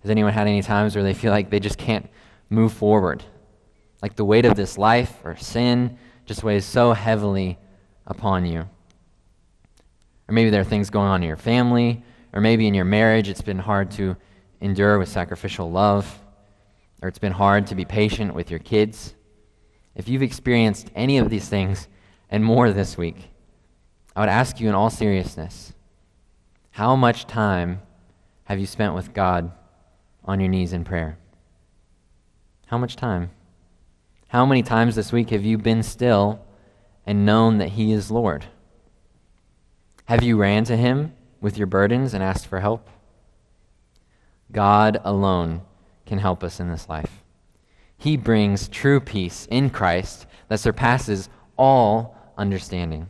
Has 0.00 0.10
anyone 0.10 0.32
had 0.32 0.46
any 0.46 0.62
times 0.62 0.94
where 0.94 1.04
they 1.04 1.14
feel 1.14 1.32
like 1.32 1.50
they 1.50 1.60
just 1.60 1.78
can't 1.78 2.08
move 2.48 2.72
forward? 2.72 3.22
Like 4.00 4.16
the 4.16 4.24
weight 4.24 4.44
of 4.44 4.56
this 4.56 4.78
life 4.78 5.18
or 5.24 5.36
sin 5.36 5.98
just 6.24 6.42
weighs 6.42 6.64
so 6.64 6.92
heavily 6.92 7.58
upon 8.06 8.46
you. 8.46 8.60
Or 10.28 10.34
maybe 10.34 10.50
there 10.50 10.60
are 10.60 10.64
things 10.64 10.90
going 10.90 11.08
on 11.08 11.22
in 11.22 11.28
your 11.28 11.36
family, 11.36 12.02
or 12.32 12.40
maybe 12.40 12.66
in 12.66 12.74
your 12.74 12.84
marriage 12.84 13.28
it's 13.28 13.42
been 13.42 13.58
hard 13.58 13.90
to 13.92 14.16
endure 14.60 14.98
with 14.98 15.08
sacrificial 15.08 15.70
love, 15.70 16.21
or 17.02 17.08
it's 17.08 17.18
been 17.18 17.32
hard 17.32 17.66
to 17.66 17.74
be 17.74 17.84
patient 17.84 18.32
with 18.32 18.48
your 18.48 18.60
kids. 18.60 19.14
If 19.96 20.08
you've 20.08 20.22
experienced 20.22 20.90
any 20.94 21.18
of 21.18 21.28
these 21.28 21.48
things 21.48 21.88
and 22.30 22.44
more 22.44 22.70
this 22.70 22.96
week, 22.96 23.30
I 24.14 24.20
would 24.20 24.28
ask 24.28 24.60
you 24.60 24.68
in 24.68 24.74
all 24.74 24.88
seriousness 24.88 25.74
how 26.70 26.96
much 26.96 27.26
time 27.26 27.82
have 28.44 28.58
you 28.58 28.66
spent 28.66 28.94
with 28.94 29.12
God 29.12 29.52
on 30.24 30.40
your 30.40 30.48
knees 30.48 30.72
in 30.72 30.84
prayer? 30.84 31.18
How 32.66 32.78
much 32.78 32.96
time? 32.96 33.30
How 34.28 34.46
many 34.46 34.62
times 34.62 34.94
this 34.94 35.12
week 35.12 35.30
have 35.30 35.44
you 35.44 35.58
been 35.58 35.82
still 35.82 36.42
and 37.04 37.26
known 37.26 37.58
that 37.58 37.70
He 37.70 37.92
is 37.92 38.10
Lord? 38.10 38.46
Have 40.06 40.22
you 40.22 40.38
ran 40.38 40.64
to 40.64 40.76
Him 40.76 41.12
with 41.40 41.58
your 41.58 41.66
burdens 41.66 42.14
and 42.14 42.22
asked 42.22 42.46
for 42.46 42.60
help? 42.60 42.88
God 44.50 45.00
alone 45.04 45.62
can 46.12 46.18
help 46.18 46.44
us 46.44 46.60
in 46.60 46.68
this 46.68 46.90
life. 46.90 47.22
He 47.96 48.18
brings 48.18 48.68
true 48.68 49.00
peace 49.00 49.48
in 49.50 49.70
Christ 49.70 50.26
that 50.48 50.60
surpasses 50.60 51.30
all 51.56 52.14
understanding. 52.36 53.08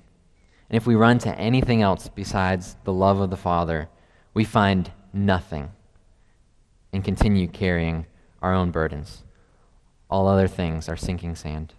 And 0.71 0.77
if 0.77 0.87
we 0.87 0.95
run 0.95 1.19
to 1.19 1.37
anything 1.37 1.83
else 1.83 2.09
besides 2.09 2.77
the 2.85 2.93
love 2.93 3.19
of 3.19 3.31
the 3.31 3.37
Father, 3.37 3.89
we 4.35 4.45
find 4.45 4.89
nothing 5.13 5.73
and 6.93 7.03
continue 7.03 7.49
carrying 7.49 8.07
our 8.41 8.55
own 8.55 8.71
burdens. 8.71 9.25
All 10.09 10.29
other 10.29 10.47
things 10.47 10.89
are 10.89 10.97
sinking 10.97 11.35
sand. 11.35 11.75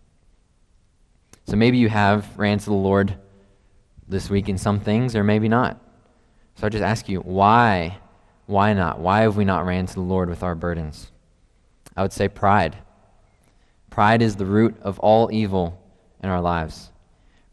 So 1.45 1.55
maybe 1.55 1.77
you 1.77 1.87
have 1.87 2.37
ran 2.37 2.57
to 2.57 2.65
the 2.65 2.73
Lord 2.73 3.15
this 4.09 4.29
week 4.29 4.49
in 4.49 4.57
some 4.57 4.81
things, 4.81 5.15
or 5.15 5.23
maybe 5.23 5.47
not. 5.47 5.79
So 6.55 6.67
I 6.67 6.69
just 6.69 6.83
ask 6.83 7.07
you, 7.07 7.21
why? 7.21 7.99
Why 8.45 8.73
not? 8.73 8.99
Why 8.99 9.21
have 9.21 9.37
we 9.37 9.45
not 9.45 9.65
ran 9.65 9.85
to 9.85 9.93
the 9.93 10.01
Lord 10.01 10.27
with 10.27 10.43
our 10.43 10.53
burdens? 10.53 11.11
I 11.95 12.01
would 12.01 12.13
say 12.13 12.27
pride. 12.27 12.77
Pride 13.89 14.21
is 14.21 14.35
the 14.35 14.45
root 14.45 14.75
of 14.81 14.99
all 14.99 15.31
evil 15.31 15.79
in 16.21 16.29
our 16.29 16.41
lives. 16.41 16.91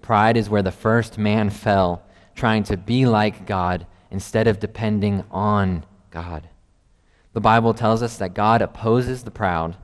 Pride 0.01 0.37
is 0.37 0.49
where 0.49 0.63
the 0.63 0.73
first 0.73 1.19
man 1.19 1.51
fell, 1.51 2.03
trying 2.35 2.63
to 2.65 2.77
be 2.77 3.05
like 3.07 3.47
God 3.47 3.87
instead 4.11 4.47
of 4.47 4.59
depending 4.59 5.25
on 5.31 5.85
God. 6.11 6.49
The 7.33 7.41
Bible 7.41 7.75
tells 7.75 8.03
us 8.03 8.17
that 8.17 8.35
God 8.35 8.63
opposes 8.63 9.23
the 9.23 9.31
proud, 9.31 9.77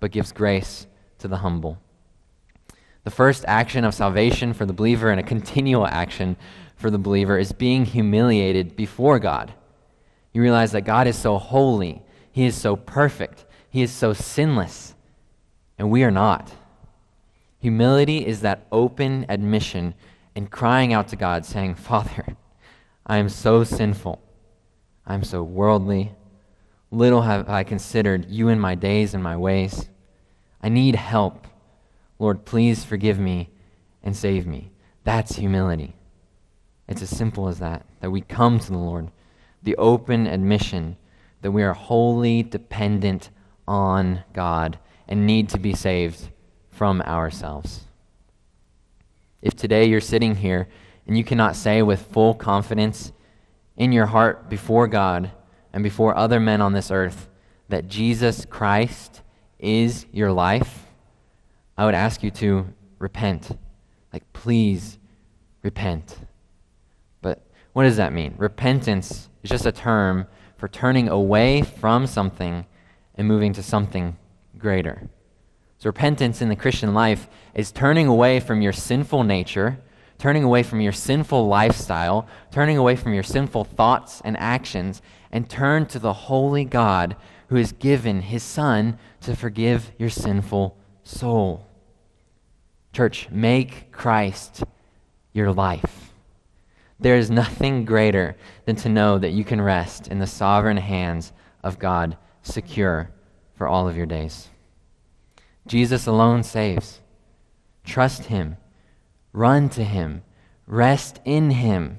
but 0.00 0.10
gives 0.10 0.32
grace 0.32 0.86
to 1.18 1.28
the 1.28 1.38
humble. 1.38 1.78
The 3.04 3.10
first 3.10 3.44
action 3.46 3.84
of 3.84 3.94
salvation 3.94 4.54
for 4.54 4.64
the 4.64 4.72
believer 4.72 5.10
and 5.10 5.20
a 5.20 5.24
continual 5.24 5.86
action 5.86 6.36
for 6.76 6.90
the 6.90 6.98
believer 6.98 7.38
is 7.38 7.52
being 7.52 7.84
humiliated 7.84 8.76
before 8.76 9.18
God. 9.18 9.52
You 10.32 10.40
realize 10.40 10.72
that 10.72 10.82
God 10.82 11.06
is 11.06 11.16
so 11.16 11.36
holy, 11.38 12.02
He 12.32 12.46
is 12.46 12.56
so 12.56 12.76
perfect, 12.76 13.43
He 13.74 13.82
is 13.82 13.90
so 13.90 14.12
sinless, 14.12 14.94
and 15.80 15.90
we 15.90 16.04
are 16.04 16.10
not. 16.12 16.54
Humility 17.58 18.24
is 18.24 18.42
that 18.42 18.68
open 18.70 19.26
admission 19.28 19.94
and 20.36 20.48
crying 20.48 20.92
out 20.92 21.08
to 21.08 21.16
God, 21.16 21.44
saying, 21.44 21.74
Father, 21.90 22.36
I 23.04 23.16
am 23.16 23.28
so 23.28 23.64
sinful. 23.64 24.22
I 25.04 25.14
am 25.14 25.24
so 25.24 25.42
worldly. 25.42 26.12
Little 26.92 27.22
have 27.22 27.50
I 27.50 27.64
considered 27.64 28.30
you 28.30 28.48
in 28.48 28.60
my 28.60 28.76
days 28.76 29.12
and 29.12 29.24
my 29.24 29.36
ways. 29.36 29.88
I 30.62 30.68
need 30.68 30.94
help. 30.94 31.48
Lord, 32.20 32.44
please 32.44 32.84
forgive 32.84 33.18
me 33.18 33.50
and 34.04 34.16
save 34.16 34.46
me. 34.46 34.70
That's 35.02 35.34
humility. 35.34 35.96
It's 36.86 37.02
as 37.02 37.10
simple 37.10 37.48
as 37.48 37.58
that, 37.58 37.84
that 37.98 38.12
we 38.12 38.20
come 38.20 38.60
to 38.60 38.70
the 38.70 38.78
Lord, 38.78 39.10
the 39.64 39.74
open 39.78 40.28
admission 40.28 40.96
that 41.40 41.50
we 41.50 41.64
are 41.64 41.74
wholly 41.74 42.44
dependent 42.44 43.30
on 43.66 44.24
God 44.32 44.78
and 45.08 45.26
need 45.26 45.48
to 45.50 45.58
be 45.58 45.74
saved 45.74 46.30
from 46.70 47.00
ourselves. 47.02 47.82
If 49.42 49.54
today 49.54 49.84
you're 49.86 50.00
sitting 50.00 50.36
here 50.36 50.68
and 51.06 51.16
you 51.16 51.24
cannot 51.24 51.56
say 51.56 51.82
with 51.82 52.06
full 52.12 52.34
confidence 52.34 53.12
in 53.76 53.92
your 53.92 54.06
heart 54.06 54.48
before 54.48 54.88
God 54.88 55.30
and 55.72 55.82
before 55.82 56.16
other 56.16 56.40
men 56.40 56.60
on 56.60 56.72
this 56.72 56.90
earth 56.90 57.28
that 57.68 57.88
Jesus 57.88 58.46
Christ 58.46 59.22
is 59.58 60.06
your 60.12 60.32
life, 60.32 60.86
I 61.76 61.84
would 61.84 61.94
ask 61.94 62.22
you 62.22 62.30
to 62.32 62.66
repent. 62.98 63.50
Like, 64.12 64.32
please 64.32 64.98
repent. 65.62 66.18
But 67.20 67.44
what 67.72 67.82
does 67.82 67.96
that 67.96 68.12
mean? 68.12 68.34
Repentance 68.38 69.28
is 69.42 69.50
just 69.50 69.66
a 69.66 69.72
term 69.72 70.26
for 70.56 70.68
turning 70.68 71.08
away 71.08 71.62
from 71.62 72.06
something 72.06 72.64
and 73.16 73.28
moving 73.28 73.52
to 73.52 73.62
something 73.62 74.16
greater. 74.58 75.08
So, 75.78 75.88
repentance 75.88 76.40
in 76.40 76.48
the 76.48 76.56
Christian 76.56 76.94
life 76.94 77.28
is 77.54 77.72
turning 77.72 78.06
away 78.06 78.40
from 78.40 78.62
your 78.62 78.72
sinful 78.72 79.24
nature, 79.24 79.78
turning 80.18 80.44
away 80.44 80.62
from 80.62 80.80
your 80.80 80.92
sinful 80.92 81.46
lifestyle, 81.46 82.26
turning 82.50 82.78
away 82.78 82.96
from 82.96 83.12
your 83.12 83.22
sinful 83.22 83.64
thoughts 83.64 84.22
and 84.24 84.36
actions, 84.38 85.02
and 85.30 85.48
turn 85.48 85.86
to 85.86 85.98
the 85.98 86.12
holy 86.12 86.64
God 86.64 87.16
who 87.48 87.56
has 87.56 87.72
given 87.72 88.22
his 88.22 88.42
Son 88.42 88.98
to 89.20 89.36
forgive 89.36 89.90
your 89.98 90.10
sinful 90.10 90.76
soul. 91.02 91.66
Church, 92.92 93.28
make 93.30 93.90
Christ 93.92 94.64
your 95.32 95.52
life. 95.52 96.12
There 96.98 97.16
is 97.16 97.30
nothing 97.30 97.84
greater 97.84 98.36
than 98.64 98.76
to 98.76 98.88
know 98.88 99.18
that 99.18 99.32
you 99.32 99.44
can 99.44 99.60
rest 99.60 100.08
in 100.08 100.20
the 100.20 100.26
sovereign 100.26 100.76
hands 100.76 101.32
of 101.62 101.78
God, 101.78 102.16
secure 102.44 103.10
for 103.54 103.66
all 103.66 103.88
of 103.88 103.96
your 103.96 104.06
days. 104.06 104.48
Jesus 105.66 106.06
alone 106.06 106.42
saves. 106.42 107.00
Trust 107.84 108.24
Him, 108.26 108.56
run 109.32 109.68
to 109.70 109.84
Him, 109.84 110.22
rest 110.66 111.20
in 111.24 111.50
Him, 111.50 111.98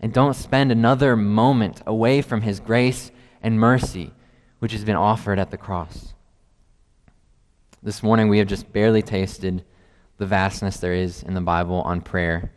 and 0.00 0.12
don't 0.12 0.34
spend 0.34 0.70
another 0.70 1.16
moment 1.16 1.82
away 1.86 2.22
from 2.22 2.42
His 2.42 2.60
grace 2.60 3.10
and 3.42 3.58
mercy, 3.58 4.12
which 4.58 4.72
has 4.72 4.84
been 4.84 4.96
offered 4.96 5.38
at 5.38 5.50
the 5.50 5.56
cross. 5.56 6.14
This 7.82 8.02
morning, 8.02 8.28
we 8.28 8.38
have 8.38 8.48
just 8.48 8.72
barely 8.72 9.02
tasted 9.02 9.64
the 10.16 10.26
vastness 10.26 10.78
there 10.78 10.94
is 10.94 11.22
in 11.22 11.34
the 11.34 11.40
Bible 11.40 11.82
on 11.82 12.00
prayer. 12.00 12.52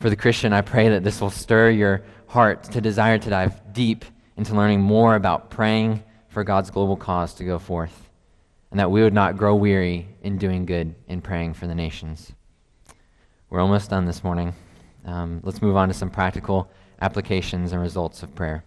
For 0.00 0.10
the 0.10 0.16
Christian, 0.16 0.52
I 0.52 0.60
pray 0.60 0.88
that 0.90 1.02
this 1.02 1.20
will 1.20 1.30
stir 1.30 1.70
your 1.70 2.02
heart 2.28 2.64
to 2.64 2.80
desire 2.80 3.18
to 3.18 3.30
dive 3.30 3.72
deep 3.72 4.04
into 4.36 4.54
learning 4.54 4.80
more 4.80 5.14
about 5.14 5.50
praying 5.50 6.02
for 6.32 6.44
God's 6.44 6.70
global 6.70 6.96
cause 6.96 7.34
to 7.34 7.44
go 7.44 7.58
forth 7.58 8.08
and 8.70 8.80
that 8.80 8.90
we 8.90 9.02
would 9.02 9.12
not 9.12 9.36
grow 9.36 9.54
weary 9.54 10.08
in 10.22 10.38
doing 10.38 10.64
good 10.64 10.94
in 11.06 11.20
praying 11.20 11.52
for 11.52 11.66
the 11.66 11.74
nations. 11.74 12.32
We're 13.50 13.60
almost 13.60 13.90
done 13.90 14.06
this 14.06 14.24
morning. 14.24 14.54
Um, 15.04 15.40
let's 15.42 15.60
move 15.60 15.76
on 15.76 15.88
to 15.88 15.94
some 15.94 16.08
practical 16.08 16.70
applications 17.02 17.72
and 17.72 17.82
results 17.82 18.22
of 18.22 18.34
prayer. 18.34 18.64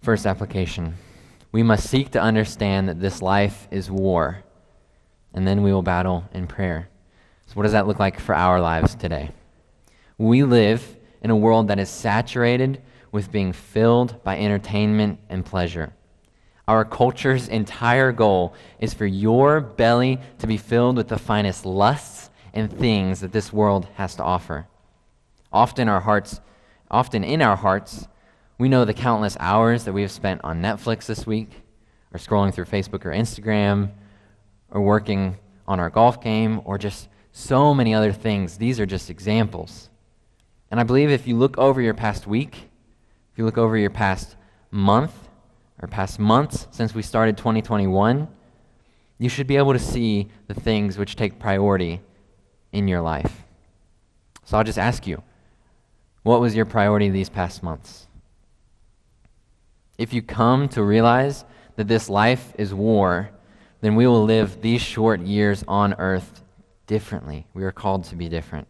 First 0.00 0.26
application 0.26 0.94
we 1.50 1.62
must 1.62 1.88
seek 1.88 2.10
to 2.10 2.20
understand 2.20 2.88
that 2.88 3.00
this 3.00 3.22
life 3.22 3.66
is 3.70 3.90
war, 3.90 4.44
and 5.32 5.48
then 5.48 5.62
we 5.62 5.72
will 5.72 5.82
battle 5.82 6.24
in 6.32 6.46
prayer. 6.46 6.90
So, 7.46 7.54
what 7.54 7.62
does 7.62 7.72
that 7.72 7.86
look 7.86 7.98
like 7.98 8.20
for 8.20 8.34
our 8.34 8.60
lives 8.60 8.94
today? 8.94 9.30
We 10.18 10.44
live 10.44 10.96
in 11.22 11.30
a 11.30 11.36
world 11.36 11.68
that 11.68 11.78
is 11.78 11.88
saturated 11.88 12.82
with 13.12 13.32
being 13.32 13.52
filled 13.52 14.22
by 14.22 14.38
entertainment 14.38 15.18
and 15.28 15.44
pleasure. 15.44 15.92
Our 16.66 16.84
culture's 16.84 17.48
entire 17.48 18.12
goal 18.12 18.54
is 18.78 18.92
for 18.92 19.06
your 19.06 19.60
belly 19.60 20.20
to 20.38 20.46
be 20.46 20.58
filled 20.58 20.96
with 20.96 21.08
the 21.08 21.18
finest 21.18 21.64
lusts 21.64 22.28
and 22.52 22.70
things 22.70 23.20
that 23.20 23.32
this 23.32 23.52
world 23.52 23.86
has 23.94 24.14
to 24.16 24.22
offer. 24.22 24.66
Often 25.50 25.88
our 25.88 26.00
hearts, 26.00 26.40
often 26.90 27.24
in 27.24 27.40
our 27.40 27.56
hearts, 27.56 28.06
we 28.58 28.68
know 28.68 28.84
the 28.84 28.92
countless 28.92 29.36
hours 29.40 29.84
that 29.84 29.92
we 29.92 30.02
have 30.02 30.10
spent 30.10 30.42
on 30.44 30.60
Netflix 30.60 31.06
this 31.06 31.26
week, 31.26 31.62
or 32.12 32.18
scrolling 32.18 32.52
through 32.52 32.64
Facebook 32.66 33.06
or 33.06 33.12
Instagram, 33.12 33.92
or 34.70 34.82
working 34.82 35.38
on 35.66 35.80
our 35.80 35.88
golf 35.88 36.20
game, 36.20 36.60
or 36.64 36.76
just 36.76 37.08
so 37.32 37.72
many 37.72 37.94
other 37.94 38.12
things. 38.12 38.58
These 38.58 38.80
are 38.80 38.86
just 38.86 39.08
examples. 39.08 39.88
And 40.70 40.80
I 40.80 40.82
believe 40.82 41.10
if 41.10 41.26
you 41.26 41.36
look 41.36 41.56
over 41.56 41.80
your 41.80 41.94
past 41.94 42.26
week, 42.26 42.67
if 43.38 43.42
you 43.42 43.46
look 43.46 43.56
over 43.56 43.78
your 43.78 43.88
past 43.88 44.34
month, 44.72 45.12
or 45.80 45.86
past 45.86 46.18
months 46.18 46.66
since 46.72 46.92
we 46.92 47.02
started 47.02 47.36
2021, 47.36 48.26
you 49.20 49.28
should 49.28 49.46
be 49.46 49.56
able 49.56 49.72
to 49.72 49.78
see 49.78 50.26
the 50.48 50.54
things 50.54 50.98
which 50.98 51.14
take 51.14 51.38
priority 51.38 52.00
in 52.72 52.88
your 52.88 53.00
life. 53.00 53.44
So 54.42 54.58
I'll 54.58 54.64
just 54.64 54.76
ask 54.76 55.06
you 55.06 55.22
what 56.24 56.40
was 56.40 56.56
your 56.56 56.64
priority 56.64 57.10
these 57.10 57.28
past 57.28 57.62
months? 57.62 58.08
If 59.98 60.12
you 60.12 60.20
come 60.20 60.68
to 60.70 60.82
realize 60.82 61.44
that 61.76 61.86
this 61.86 62.08
life 62.08 62.52
is 62.58 62.74
war, 62.74 63.30
then 63.82 63.94
we 63.94 64.08
will 64.08 64.24
live 64.24 64.62
these 64.62 64.82
short 64.82 65.20
years 65.20 65.62
on 65.68 65.94
earth 65.94 66.42
differently. 66.88 67.46
We 67.54 67.62
are 67.62 67.70
called 67.70 68.02
to 68.06 68.16
be 68.16 68.28
different. 68.28 68.66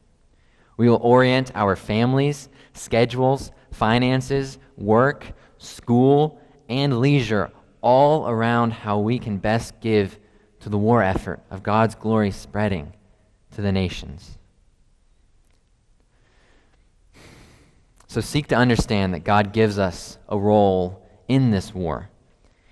We 0.77 0.91
will 0.91 1.01
orient 1.01 1.53
our 1.55 1.75
families, 1.75 2.51
schedules, 2.75 3.51
finances, 3.79 4.59
work, 4.77 5.33
school, 5.59 6.41
and 6.69 6.99
leisure 6.99 7.51
all 7.81 8.29
around 8.29 8.73
how 8.73 8.99
we 8.99 9.19
can 9.19 9.39
best 9.39 9.81
give 9.81 10.19
to 10.61 10.69
the 10.69 10.77
war 10.77 11.03
effort 11.03 11.41
of 11.51 11.63
God's 11.63 11.95
glory 11.95 12.33
spreading 12.33 12.93
to 13.55 13.63
the 13.63 13.71
nations. 13.71 14.37
So 18.09 18.21
seek 18.21 18.49
to 18.49 18.57
understand 18.57 19.15
that 19.15 19.21
God 19.21 19.53
gives 19.53 19.79
us 19.79 20.19
a 20.29 20.37
role 20.37 21.07
in 21.29 21.51
this 21.51 21.73
war. 21.75 22.09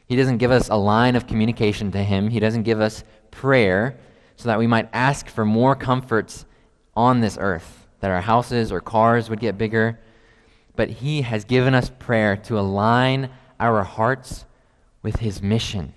He 0.09 0.16
doesn't 0.16 0.38
give 0.38 0.51
us 0.51 0.69
a 0.69 0.77
line 0.77 1.14
of 1.14 1.27
communication 1.27 1.92
to 1.92 2.03
Him, 2.03 2.31
He 2.31 2.40
doesn't 2.40 2.64
give 2.64 2.81
us 2.81 3.05
prayer 3.31 3.97
so 4.37 4.49
that 4.49 4.59
we 4.59 4.66
might 4.66 4.88
ask 4.92 5.29
for 5.29 5.45
more 5.45 5.77
comforts 5.77 6.47
on 6.97 7.21
this 7.21 7.38
earth, 7.40 7.87
that 8.01 8.11
our 8.11 8.23
houses 8.23 8.73
or 8.73 8.81
cars 8.81 9.31
would 9.31 9.40
get 9.40 9.57
bigger, 9.57 9.99
but 10.77 10.91
He 10.91 11.23
has 11.23 11.45
given 11.45 11.75
us 11.75 11.91
prayer 11.99 12.37
to 12.37 12.59
align 12.59 13.31
our 13.59 13.83
hearts 13.83 14.45
with 15.03 15.17
His 15.17 15.43
mission. 15.43 15.95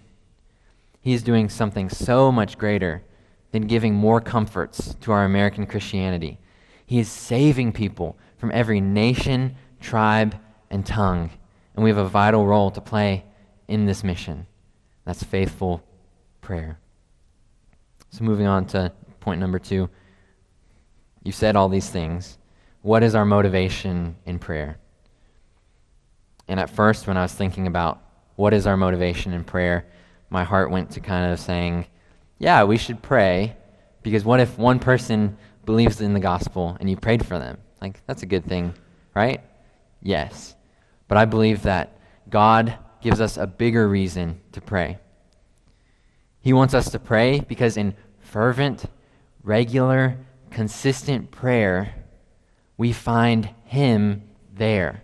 He 1.02 1.14
is 1.14 1.24
doing 1.24 1.50
something 1.50 1.90
so 1.90 2.32
much 2.32 2.58
greater 2.58 3.04
than 3.52 3.68
giving 3.68 3.94
more 3.94 4.22
comforts 4.22 4.96
to 5.02 5.12
our 5.12 5.26
American 5.26 5.66
Christianity. 5.66 6.40
He 6.86 7.00
is 7.00 7.08
saving 7.08 7.74
people 7.74 8.18
from 8.38 8.52
every 8.52 8.82
nation, 8.82 9.56
tribe, 9.80 10.36
and 10.70 10.86
tongue. 10.86 11.30
And 11.76 11.84
we 11.84 11.90
have 11.90 11.98
a 11.98 12.08
vital 12.08 12.46
role 12.46 12.72
to 12.72 12.82
play 12.82 13.26
in 13.68 13.86
this 13.86 14.04
mission. 14.04 14.48
That's 15.06 15.24
faithful 15.24 15.84
prayer. 16.42 16.80
So, 18.10 18.24
moving 18.24 18.48
on 18.48 18.66
to 18.68 18.92
point 19.20 19.40
number 19.40 19.60
two. 19.60 19.90
You 21.24 21.32
said 21.32 21.56
all 21.56 21.70
these 21.70 21.90
things. 21.90 22.39
What 22.82 23.04
is 23.04 23.16
our 23.16 23.26
motivation 23.26 24.16
in 24.26 24.40
prayer? 24.40 24.78
And 26.48 26.60
at 26.60 26.70
first, 26.70 27.08
when 27.08 27.18
I 27.18 27.22
was 27.22 27.34
thinking 27.34 27.68
about 27.68 28.02
what 28.36 28.54
is 28.54 28.66
our 28.66 28.78
motivation 28.78 29.34
in 29.34 29.44
prayer, 29.44 29.86
my 30.30 30.44
heart 30.44 30.72
went 30.72 30.92
to 30.92 31.00
kind 31.00 31.32
of 31.32 31.40
saying, 31.40 31.86
yeah, 32.38 32.64
we 32.64 32.78
should 32.78 33.02
pray 33.02 33.56
because 34.02 34.24
what 34.24 34.40
if 34.40 34.58
one 34.58 34.80
person 34.80 35.38
believes 35.66 36.02
in 36.02 36.14
the 36.14 36.20
gospel 36.20 36.78
and 36.80 36.90
you 36.90 36.96
prayed 36.96 37.26
for 37.26 37.38
them? 37.38 37.58
Like, 37.82 38.06
that's 38.08 38.24
a 38.24 38.26
good 38.26 38.46
thing, 38.46 38.74
right? 39.14 39.42
Yes. 40.02 40.56
But 41.08 41.18
I 41.18 41.26
believe 41.26 41.64
that 41.64 41.98
God 42.30 42.78
gives 43.02 43.20
us 43.20 43.38
a 43.38 43.46
bigger 43.46 43.88
reason 43.88 44.40
to 44.54 44.62
pray. 44.62 45.00
He 46.42 46.54
wants 46.54 46.74
us 46.74 46.90
to 46.92 47.00
pray 47.00 47.42
because 47.42 47.76
in 47.76 47.94
fervent, 48.20 48.86
regular, 49.44 50.18
consistent 50.50 51.32
prayer, 51.32 51.94
we 52.80 52.94
find 52.94 53.50
Him 53.66 54.24
there. 54.56 55.04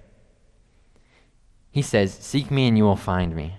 He 1.70 1.82
says, 1.82 2.14
Seek 2.14 2.50
me 2.50 2.70
and 2.70 2.78
you 2.78 2.86
will 2.86 2.96
find 2.96 3.36
me. 3.36 3.58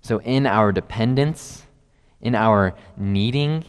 So, 0.00 0.18
in 0.22 0.46
our 0.46 0.72
dependence, 0.72 1.66
in 2.22 2.34
our 2.34 2.74
needing, 2.96 3.66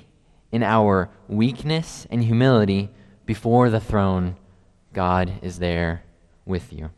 in 0.53 0.63
our 0.63 1.09
weakness 1.27 2.07
and 2.09 2.23
humility 2.23 2.89
before 3.25 3.69
the 3.69 3.81
throne, 3.81 4.37
God 4.93 5.33
is 5.41 5.59
there 5.59 6.05
with 6.45 6.71
you. 6.71 6.91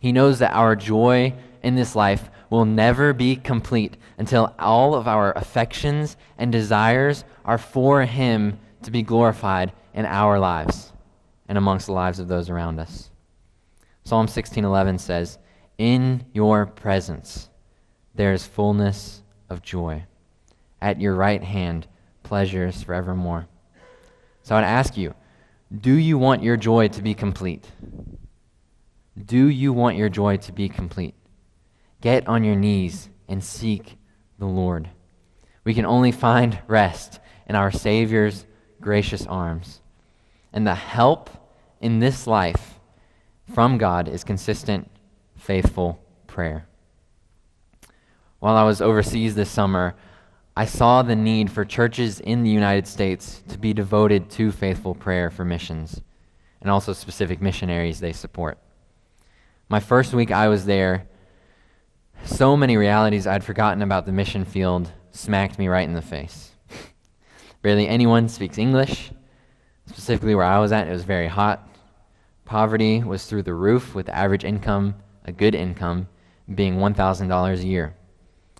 He 0.00 0.10
knows 0.10 0.40
that 0.40 0.52
our 0.52 0.74
joy 0.74 1.32
in 1.62 1.76
this 1.76 1.94
life 1.94 2.28
will 2.50 2.64
never 2.64 3.12
be 3.12 3.36
complete 3.36 3.96
until 4.18 4.52
all 4.58 4.96
of 4.96 5.06
our 5.06 5.32
affections 5.34 6.16
and 6.38 6.50
desires 6.50 7.22
are 7.44 7.58
for 7.58 8.02
Him 8.02 8.58
to 8.82 8.90
be 8.90 9.02
glorified 9.04 9.70
in 9.94 10.04
our 10.06 10.40
lives 10.40 10.92
and 11.50 11.58
amongst 11.58 11.86
the 11.86 11.92
lives 11.92 12.20
of 12.20 12.28
those 12.28 12.48
around 12.48 12.78
us. 12.78 13.10
Psalm 14.04 14.28
16:11 14.28 14.98
says, 14.98 15.36
"In 15.78 16.24
your 16.32 16.64
presence 16.64 17.50
there 18.14 18.32
is 18.32 18.46
fullness 18.46 19.24
of 19.48 19.60
joy. 19.60 20.04
At 20.80 21.00
your 21.00 21.16
right 21.16 21.42
hand 21.42 21.88
pleasures 22.22 22.84
forevermore." 22.84 23.48
So 24.44 24.54
I'd 24.54 24.62
ask 24.62 24.96
you, 24.96 25.14
do 25.76 25.92
you 25.92 26.18
want 26.18 26.44
your 26.44 26.56
joy 26.56 26.86
to 26.86 27.02
be 27.02 27.14
complete? 27.14 27.72
Do 29.16 29.48
you 29.48 29.72
want 29.72 29.96
your 29.96 30.08
joy 30.08 30.36
to 30.36 30.52
be 30.52 30.68
complete? 30.68 31.16
Get 32.00 32.28
on 32.28 32.44
your 32.44 32.56
knees 32.56 33.10
and 33.28 33.42
seek 33.42 33.98
the 34.38 34.46
Lord. 34.46 34.88
We 35.64 35.74
can 35.74 35.84
only 35.84 36.12
find 36.12 36.60
rest 36.68 37.18
in 37.48 37.56
our 37.56 37.72
Savior's 37.72 38.46
gracious 38.80 39.26
arms. 39.26 39.80
And 40.52 40.64
the 40.64 40.76
help 40.76 41.30
in 41.80 41.98
this 41.98 42.26
life 42.26 42.78
from 43.52 43.78
God 43.78 44.08
is 44.08 44.24
consistent, 44.24 44.90
faithful 45.36 46.02
prayer. 46.26 46.66
While 48.38 48.56
I 48.56 48.64
was 48.64 48.80
overseas 48.80 49.34
this 49.34 49.50
summer, 49.50 49.94
I 50.56 50.64
saw 50.64 51.02
the 51.02 51.16
need 51.16 51.50
for 51.50 51.64
churches 51.64 52.20
in 52.20 52.42
the 52.42 52.50
United 52.50 52.86
States 52.86 53.42
to 53.48 53.58
be 53.58 53.72
devoted 53.72 54.30
to 54.30 54.52
faithful 54.52 54.94
prayer 54.94 55.30
for 55.30 55.44
missions 55.44 56.00
and 56.60 56.70
also 56.70 56.92
specific 56.92 57.40
missionaries 57.40 58.00
they 58.00 58.12
support. 58.12 58.58
My 59.68 59.80
first 59.80 60.12
week 60.12 60.30
I 60.30 60.48
was 60.48 60.66
there, 60.66 61.06
so 62.24 62.56
many 62.56 62.76
realities 62.76 63.26
I'd 63.26 63.44
forgotten 63.44 63.82
about 63.82 64.04
the 64.04 64.12
mission 64.12 64.44
field 64.44 64.90
smacked 65.10 65.58
me 65.58 65.68
right 65.68 65.88
in 65.88 65.94
the 65.94 66.02
face. 66.02 66.50
Barely 67.62 67.88
anyone 67.88 68.28
speaks 68.28 68.58
English. 68.58 69.12
Specifically, 69.86 70.34
where 70.34 70.44
I 70.44 70.58
was 70.58 70.70
at, 70.70 70.86
it 70.86 70.92
was 70.92 71.04
very 71.04 71.26
hot. 71.26 71.69
Poverty 72.50 73.00
was 73.04 73.26
through 73.26 73.44
the 73.44 73.54
roof, 73.54 73.94
with 73.94 74.08
average 74.08 74.42
income, 74.42 74.96
a 75.24 75.30
good 75.30 75.54
income, 75.54 76.08
being 76.52 76.78
$1,000 76.78 77.56
a 77.56 77.64
year. 77.64 77.94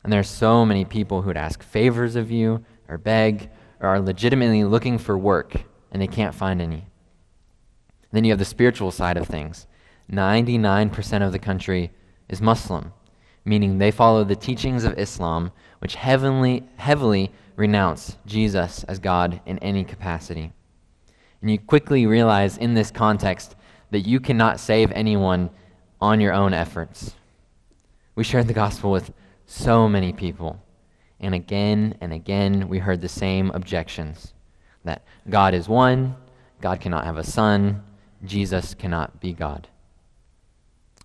And 0.05 0.13
there 0.13 0.21
are 0.21 0.23
so 0.23 0.65
many 0.65 0.85
people 0.85 1.23
who 1.23 1.27
would 1.27 1.37
ask 1.37 1.61
favors 1.61 2.15
of 2.15 2.31
you, 2.31 2.65
or 2.87 2.99
beg, 2.99 3.51
or 3.81 3.89
are 3.89 3.99
legitimately 3.99 4.63
looking 4.63 4.97
for 4.97 5.19
work, 5.19 5.65
and 5.91 6.01
they 6.01 6.07
can't 6.07 6.37
find 6.37 6.63
any. 6.63 6.87
Then 8.13 8.23
you 8.23 8.31
have 8.31 8.39
the 8.39 8.45
spiritual 8.45 8.93
side 8.93 9.17
of 9.17 9.27
things. 9.27 9.67
99% 10.09 11.27
of 11.27 11.33
the 11.33 11.41
country 11.41 11.91
is 12.29 12.41
Muslim, 12.41 12.93
meaning 13.45 13.79
they 13.79 13.91
follow 13.91 14.23
the 14.23 14.37
teachings 14.37 14.85
of 14.85 14.97
Islam, 15.01 15.51
which 15.81 15.97
heavenly, 15.97 16.63
heavily 16.77 17.33
renounce 17.57 18.19
Jesus 18.25 18.85
as 18.85 19.01
God 19.01 19.41
in 19.47 19.59
any 19.59 19.83
capacity. 19.83 20.53
And 21.41 21.51
you 21.51 21.59
quickly 21.59 22.07
realize 22.07 22.57
in 22.57 22.75
this 22.75 22.93
context 22.93 23.57
that 23.91 24.01
you 24.01 24.21
cannot 24.21 24.61
save 24.61 24.93
anyone 24.93 25.51
on 26.01 26.21
your 26.21 26.33
own 26.33 26.55
efforts. 26.55 27.15
We 28.15 28.25
shared 28.25 28.49
the 28.49 28.55
gospel 28.55 28.91
with 28.91 29.13
so 29.47 29.89
many 29.89 30.13
people, 30.13 30.63
and 31.19 31.35
again 31.35 31.97
and 32.01 32.13
again 32.13 32.69
we 32.69 32.79
heard 32.79 33.01
the 33.01 33.09
same 33.09 33.51
objections 33.51 34.33
that 34.85 35.03
God 35.29 35.55
is 35.55 35.69
one, 35.69 36.17
God 36.61 36.81
cannot 36.81 37.05
have 37.05 37.19
a 37.19 37.25
son, 37.25 37.83
Jesus 38.25 38.75
cannot 38.75 39.21
be 39.21 39.33
God. 39.33 39.69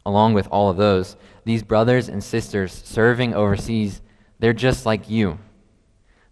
Along 0.06 0.34
with 0.34 0.48
all 0.48 0.70
of 0.70 0.78
those, 0.78 1.16
these 1.46 1.64
brothers 1.64 2.10
and 2.10 2.24
sisters 2.24 2.72
serving 2.72 3.34
overseas, 3.34 4.02
they're 4.40 4.54
just 4.54 4.86
like 4.86 5.10
you. 5.10 5.40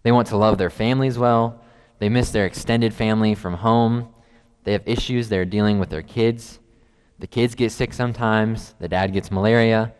They 0.02 0.12
want 0.12 0.28
to 0.28 0.36
love 0.36 0.58
their 0.58 0.70
families 0.70 1.18
well. 1.18 1.60
They 1.98 2.08
miss 2.08 2.30
their 2.30 2.46
extended 2.46 2.92
family 2.92 3.34
from 3.34 3.54
home. 3.54 4.13
They 4.64 4.72
have 4.72 4.82
issues 4.86 5.28
they're 5.28 5.44
dealing 5.44 5.78
with 5.78 5.90
their 5.90 6.02
kids. 6.02 6.58
The 7.18 7.26
kids 7.26 7.54
get 7.54 7.70
sick 7.70 7.92
sometimes. 7.92 8.74
The 8.80 8.88
dad 8.88 9.12
gets 9.12 9.30
malaria. 9.30 9.92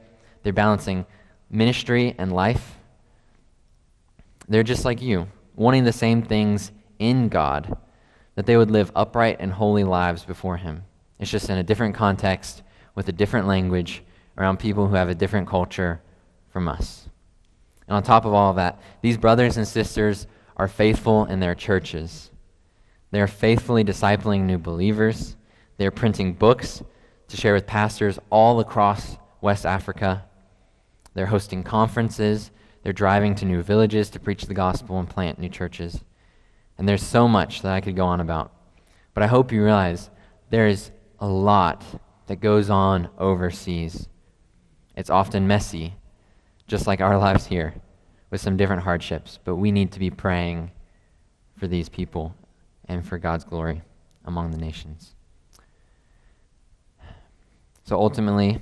They're 0.42 0.52
balancing 0.52 1.06
ministry 1.50 2.14
and 2.18 2.32
life. 2.32 2.78
They're 4.48 4.62
just 4.62 4.84
like 4.84 5.00
you, 5.00 5.28
wanting 5.54 5.84
the 5.84 5.92
same 5.92 6.22
things 6.22 6.72
in 6.98 7.28
God, 7.28 7.76
that 8.34 8.46
they 8.46 8.56
would 8.56 8.70
live 8.70 8.90
upright 8.94 9.36
and 9.40 9.52
holy 9.52 9.84
lives 9.84 10.24
before 10.24 10.56
Him. 10.56 10.82
It's 11.18 11.30
just 11.30 11.48
in 11.48 11.58
a 11.58 11.62
different 11.62 11.94
context, 11.94 12.62
with 12.94 13.08
a 13.08 13.12
different 13.12 13.46
language, 13.46 14.02
around 14.36 14.58
people 14.58 14.88
who 14.88 14.96
have 14.96 15.08
a 15.08 15.14
different 15.14 15.48
culture 15.48 16.00
from 16.50 16.68
us. 16.68 17.08
And 17.86 17.96
on 17.96 18.02
top 18.02 18.24
of 18.24 18.32
all 18.32 18.50
of 18.50 18.56
that, 18.56 18.80
these 19.00 19.16
brothers 19.16 19.56
and 19.56 19.66
sisters 19.66 20.26
are 20.56 20.68
faithful 20.68 21.24
in 21.26 21.40
their 21.40 21.54
churches. 21.54 22.30
They 23.14 23.20
are 23.20 23.28
faithfully 23.28 23.84
discipling 23.84 24.40
new 24.40 24.58
believers. 24.58 25.36
They 25.76 25.86
are 25.86 25.92
printing 25.92 26.32
books 26.32 26.82
to 27.28 27.36
share 27.36 27.54
with 27.54 27.64
pastors 27.64 28.18
all 28.28 28.58
across 28.58 29.18
West 29.40 29.64
Africa. 29.64 30.24
They're 31.14 31.26
hosting 31.26 31.62
conferences. 31.62 32.50
They're 32.82 32.92
driving 32.92 33.36
to 33.36 33.44
new 33.44 33.62
villages 33.62 34.10
to 34.10 34.18
preach 34.18 34.46
the 34.46 34.52
gospel 34.52 34.98
and 34.98 35.08
plant 35.08 35.38
new 35.38 35.48
churches. 35.48 36.00
And 36.76 36.88
there's 36.88 37.04
so 37.04 37.28
much 37.28 37.62
that 37.62 37.72
I 37.72 37.80
could 37.80 37.94
go 37.94 38.04
on 38.04 38.18
about. 38.18 38.50
But 39.14 39.22
I 39.22 39.28
hope 39.28 39.52
you 39.52 39.62
realize 39.62 40.10
there 40.50 40.66
is 40.66 40.90
a 41.20 41.28
lot 41.28 41.84
that 42.26 42.40
goes 42.40 42.68
on 42.68 43.10
overseas. 43.16 44.08
It's 44.96 45.08
often 45.08 45.46
messy, 45.46 45.94
just 46.66 46.88
like 46.88 47.00
our 47.00 47.16
lives 47.16 47.46
here, 47.46 47.74
with 48.32 48.40
some 48.40 48.56
different 48.56 48.82
hardships. 48.82 49.38
But 49.44 49.54
we 49.54 49.70
need 49.70 49.92
to 49.92 50.00
be 50.00 50.10
praying 50.10 50.72
for 51.56 51.68
these 51.68 51.88
people 51.88 52.34
and 52.88 53.06
for 53.06 53.18
God's 53.18 53.44
glory 53.44 53.82
among 54.24 54.50
the 54.50 54.58
nations. 54.58 55.14
So 57.84 57.96
ultimately, 57.98 58.60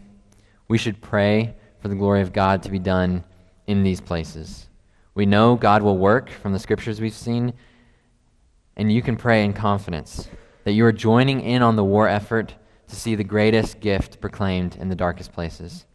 we 0.68 0.78
should 0.78 1.00
pray 1.00 1.54
for 1.80 1.88
the 1.88 1.94
glory 1.94 2.22
of 2.22 2.32
God 2.32 2.62
to 2.62 2.70
be 2.70 2.78
done 2.78 3.24
in 3.66 3.82
these 3.82 4.00
places. 4.00 4.68
We 5.14 5.26
know 5.26 5.56
God 5.56 5.82
will 5.82 5.98
work 5.98 6.30
from 6.30 6.52
the 6.52 6.58
scriptures 6.58 7.00
we've 7.00 7.12
seen, 7.12 7.52
and 8.76 8.90
you 8.90 9.02
can 9.02 9.16
pray 9.16 9.44
in 9.44 9.52
confidence 9.52 10.28
that 10.64 10.72
you 10.72 10.84
are 10.86 10.92
joining 10.92 11.40
in 11.40 11.62
on 11.62 11.76
the 11.76 11.84
war 11.84 12.08
effort 12.08 12.54
to 12.88 12.96
see 12.96 13.14
the 13.14 13.24
greatest 13.24 13.80
gift 13.80 14.20
proclaimed 14.20 14.76
in 14.76 14.88
the 14.88 14.94
darkest 14.94 15.32
places. 15.32 15.86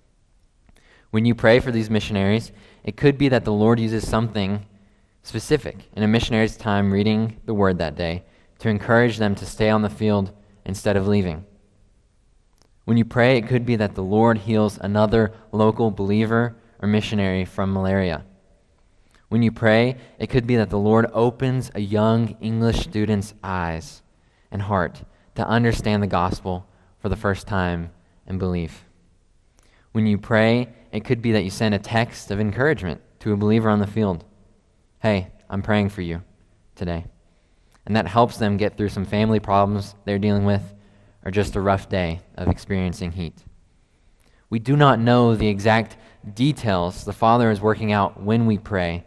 When 1.12 1.26
you 1.26 1.36
pray 1.36 1.60
for 1.60 1.72
these 1.72 1.90
missionaries, 1.90 2.52
it 2.84 2.98
could 2.98 3.18
be 3.18 3.30
that 3.30 3.46
the 3.46 3.54
Lord 3.54 3.80
uses 3.80 4.08
something 4.08 4.66
specific 5.28 5.90
in 5.94 6.04
a 6.04 6.08
missionary's 6.08 6.56
time 6.56 6.90
reading 6.90 7.36
the 7.46 7.54
word 7.54 7.78
that 7.80 7.96
day 7.96 8.24
to 8.60 8.70
encourage 8.70 9.18
them 9.18 9.36
to 9.36 9.46
stay 9.46 9.70
on 9.70 9.82
the 9.82 9.90
field 9.90 10.32
instead 10.66 10.96
of 10.96 11.06
leaving. 11.06 11.46
When 12.86 12.96
you 12.96 13.04
pray, 13.04 13.38
it 13.38 13.46
could 13.46 13.66
be 13.66 13.76
that 13.76 13.96
the 13.96 14.04
Lord 14.04 14.38
heals 14.38 14.80
another 14.80 15.34
local 15.52 15.92
believer 15.92 16.56
or 16.82 16.88
missionary 16.88 17.44
from 17.44 17.74
malaria. 17.74 18.24
When 19.28 19.44
you 19.44 19.52
pray, 19.52 19.98
it 20.18 20.28
could 20.28 20.48
be 20.48 20.56
that 20.56 20.70
the 20.70 20.80
Lord 20.80 21.08
opens 21.12 21.72
a 21.76 21.82
young 21.82 22.38
English 22.40 22.80
student's 22.80 23.34
eyes 23.44 24.02
and 24.50 24.62
heart 24.62 25.04
to 25.36 25.46
understand 25.46 26.02
the 26.02 26.08
gospel 26.08 26.66
for 27.00 27.10
the 27.10 27.18
first 27.18 27.48
time 27.48 27.92
and 28.26 28.40
believe. 28.40 28.86
When 29.92 30.08
you 30.08 30.18
pray, 30.18 30.70
it 30.94 31.04
could 31.04 31.22
be 31.22 31.34
that 31.34 31.44
you 31.44 31.50
send 31.50 31.76
a 31.76 31.80
text 31.80 32.32
of 32.32 32.40
encouragement 32.40 33.02
to 33.20 33.34
a 33.34 33.38
believer 33.38 33.70
on 33.70 33.80
the 33.80 33.88
field. 33.88 34.24
Hey, 35.00 35.28
I'm 35.50 35.62
praying 35.62 35.90
for 35.90 36.02
you 36.02 36.24
today. 36.76 37.06
And 37.86 37.96
that 37.96 38.08
helps 38.08 38.38
them 38.38 38.58
get 38.58 38.78
through 38.78 38.90
some 38.90 39.06
family 39.06 39.40
problems 39.40 39.96
they're 40.06 40.20
dealing 40.20 40.46
with 40.46 40.74
or 41.24 41.32
just 41.32 41.56
a 41.56 41.62
rough 41.62 41.88
day 41.88 42.22
of 42.36 42.48
experiencing 42.48 43.12
heat. 43.12 43.44
We 44.50 44.60
do 44.60 44.76
not 44.76 45.00
know 45.00 45.36
the 45.36 45.48
exact 45.48 45.98
details 46.34 47.04
the 47.04 47.14
Father 47.14 47.52
is 47.52 47.62
working 47.62 47.92
out 47.92 48.22
when 48.22 48.46
we 48.46 48.58
pray, 48.58 49.04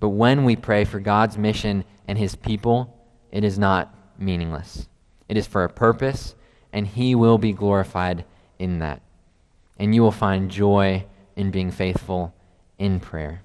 but 0.00 0.08
when 0.10 0.44
we 0.44 0.56
pray 0.56 0.84
for 0.84 1.00
God's 1.00 1.38
mission 1.38 1.84
and 2.08 2.18
His 2.18 2.34
people, 2.34 2.98
it 3.30 3.44
is 3.44 3.58
not 3.58 3.94
meaningless. 4.18 4.88
It 5.28 5.36
is 5.36 5.46
for 5.46 5.64
a 5.64 5.68
purpose, 5.68 6.34
and 6.72 6.86
He 6.86 7.14
will 7.14 7.38
be 7.38 7.52
glorified 7.52 8.24
in 8.58 8.80
that. 8.80 9.00
And 9.78 9.94
you 9.94 10.02
will 10.02 10.12
find 10.12 10.50
joy 10.50 11.06
in 11.36 11.50
being 11.50 11.70
faithful 11.70 12.34
in 12.78 13.00
prayer. 13.00 13.42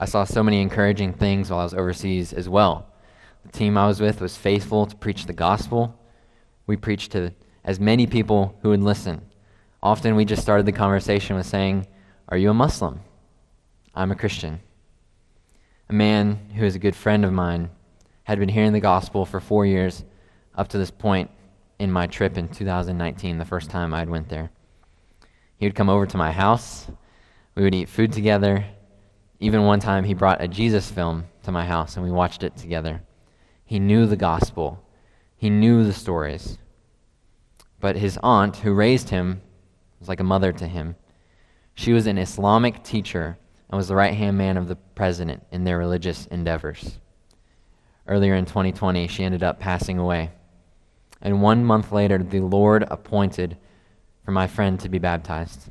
I 0.00 0.04
saw 0.04 0.24
so 0.24 0.42
many 0.42 0.60
encouraging 0.60 1.12
things 1.12 1.50
while 1.50 1.60
I 1.60 1.64
was 1.64 1.74
overseas 1.74 2.32
as 2.32 2.48
well. 2.48 2.86
The 3.44 3.50
team 3.50 3.76
I 3.76 3.86
was 3.86 4.00
with 4.00 4.20
was 4.20 4.36
faithful 4.36 4.86
to 4.86 4.94
preach 4.94 5.26
the 5.26 5.32
gospel. 5.32 5.98
We 6.66 6.76
preached 6.76 7.12
to 7.12 7.32
as 7.64 7.80
many 7.80 8.06
people 8.06 8.56
who 8.62 8.70
would 8.70 8.82
listen. 8.82 9.22
Often 9.82 10.16
we 10.16 10.24
just 10.24 10.42
started 10.42 10.66
the 10.66 10.72
conversation 10.72 11.36
with 11.36 11.46
saying, 11.46 11.86
Are 12.28 12.36
you 12.36 12.50
a 12.50 12.54
Muslim? 12.54 13.00
I'm 13.94 14.12
a 14.12 14.16
Christian. 14.16 14.60
A 15.88 15.92
man 15.92 16.50
who 16.54 16.64
is 16.64 16.76
a 16.76 16.80
good 16.80 16.94
friend 16.94 17.24
of 17.24 17.32
mine 17.32 17.70
had 18.24 18.38
been 18.38 18.48
hearing 18.48 18.72
the 18.72 18.80
gospel 18.80 19.24
for 19.24 19.40
four 19.40 19.66
years 19.66 20.04
up 20.54 20.68
to 20.68 20.78
this 20.78 20.90
point 20.90 21.30
in 21.78 21.90
my 21.90 22.06
trip 22.06 22.36
in 22.36 22.48
2019, 22.48 23.38
the 23.38 23.44
first 23.44 23.70
time 23.70 23.94
I'd 23.94 24.10
went 24.10 24.28
there. 24.28 24.50
He 25.56 25.66
would 25.66 25.74
come 25.74 25.88
over 25.88 26.06
to 26.06 26.16
my 26.16 26.30
house. 26.30 26.88
We 27.54 27.62
would 27.62 27.74
eat 27.74 27.88
food 27.88 28.12
together. 28.12 28.64
Even 29.40 29.64
one 29.64 29.80
time, 29.80 30.04
he 30.04 30.14
brought 30.14 30.42
a 30.42 30.48
Jesus 30.48 30.90
film 30.90 31.26
to 31.44 31.52
my 31.52 31.64
house 31.64 31.96
and 31.96 32.04
we 32.04 32.10
watched 32.10 32.42
it 32.42 32.56
together. 32.56 33.02
He 33.64 33.78
knew 33.78 34.06
the 34.06 34.16
gospel, 34.16 34.82
he 35.36 35.50
knew 35.50 35.84
the 35.84 35.92
stories. 35.92 36.58
But 37.80 37.96
his 37.96 38.18
aunt, 38.22 38.56
who 38.56 38.72
raised 38.72 39.10
him, 39.10 39.40
was 40.00 40.08
like 40.08 40.20
a 40.20 40.24
mother 40.24 40.52
to 40.52 40.66
him. 40.66 40.96
She 41.74 41.92
was 41.92 42.08
an 42.08 42.18
Islamic 42.18 42.82
teacher 42.82 43.38
and 43.70 43.76
was 43.76 43.88
the 43.88 43.94
right 43.94 44.14
hand 44.14 44.36
man 44.36 44.56
of 44.56 44.66
the 44.66 44.74
president 44.74 45.46
in 45.52 45.62
their 45.62 45.78
religious 45.78 46.26
endeavors. 46.26 46.98
Earlier 48.08 48.34
in 48.34 48.46
2020, 48.46 49.06
she 49.06 49.22
ended 49.22 49.42
up 49.42 49.60
passing 49.60 49.98
away. 49.98 50.30
And 51.20 51.42
one 51.42 51.64
month 51.64 51.92
later, 51.92 52.18
the 52.18 52.40
Lord 52.40 52.84
appointed 52.90 53.56
for 54.24 54.32
my 54.32 54.46
friend 54.46 54.80
to 54.80 54.88
be 54.88 54.98
baptized. 54.98 55.70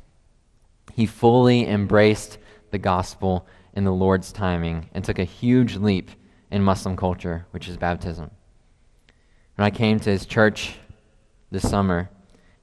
He 0.94 1.04
fully 1.04 1.66
embraced 1.66 2.38
the 2.70 2.78
gospel 2.78 3.46
in 3.78 3.84
the 3.84 3.92
Lord's 3.92 4.32
timing 4.32 4.90
and 4.92 5.04
took 5.04 5.20
a 5.20 5.24
huge 5.24 5.76
leap 5.76 6.10
in 6.50 6.64
Muslim 6.64 6.96
culture, 6.96 7.46
which 7.52 7.68
is 7.68 7.76
baptism. 7.76 8.28
When 9.54 9.64
I 9.64 9.70
came 9.70 10.00
to 10.00 10.10
his 10.10 10.26
church 10.26 10.74
this 11.52 11.70
summer, 11.70 12.10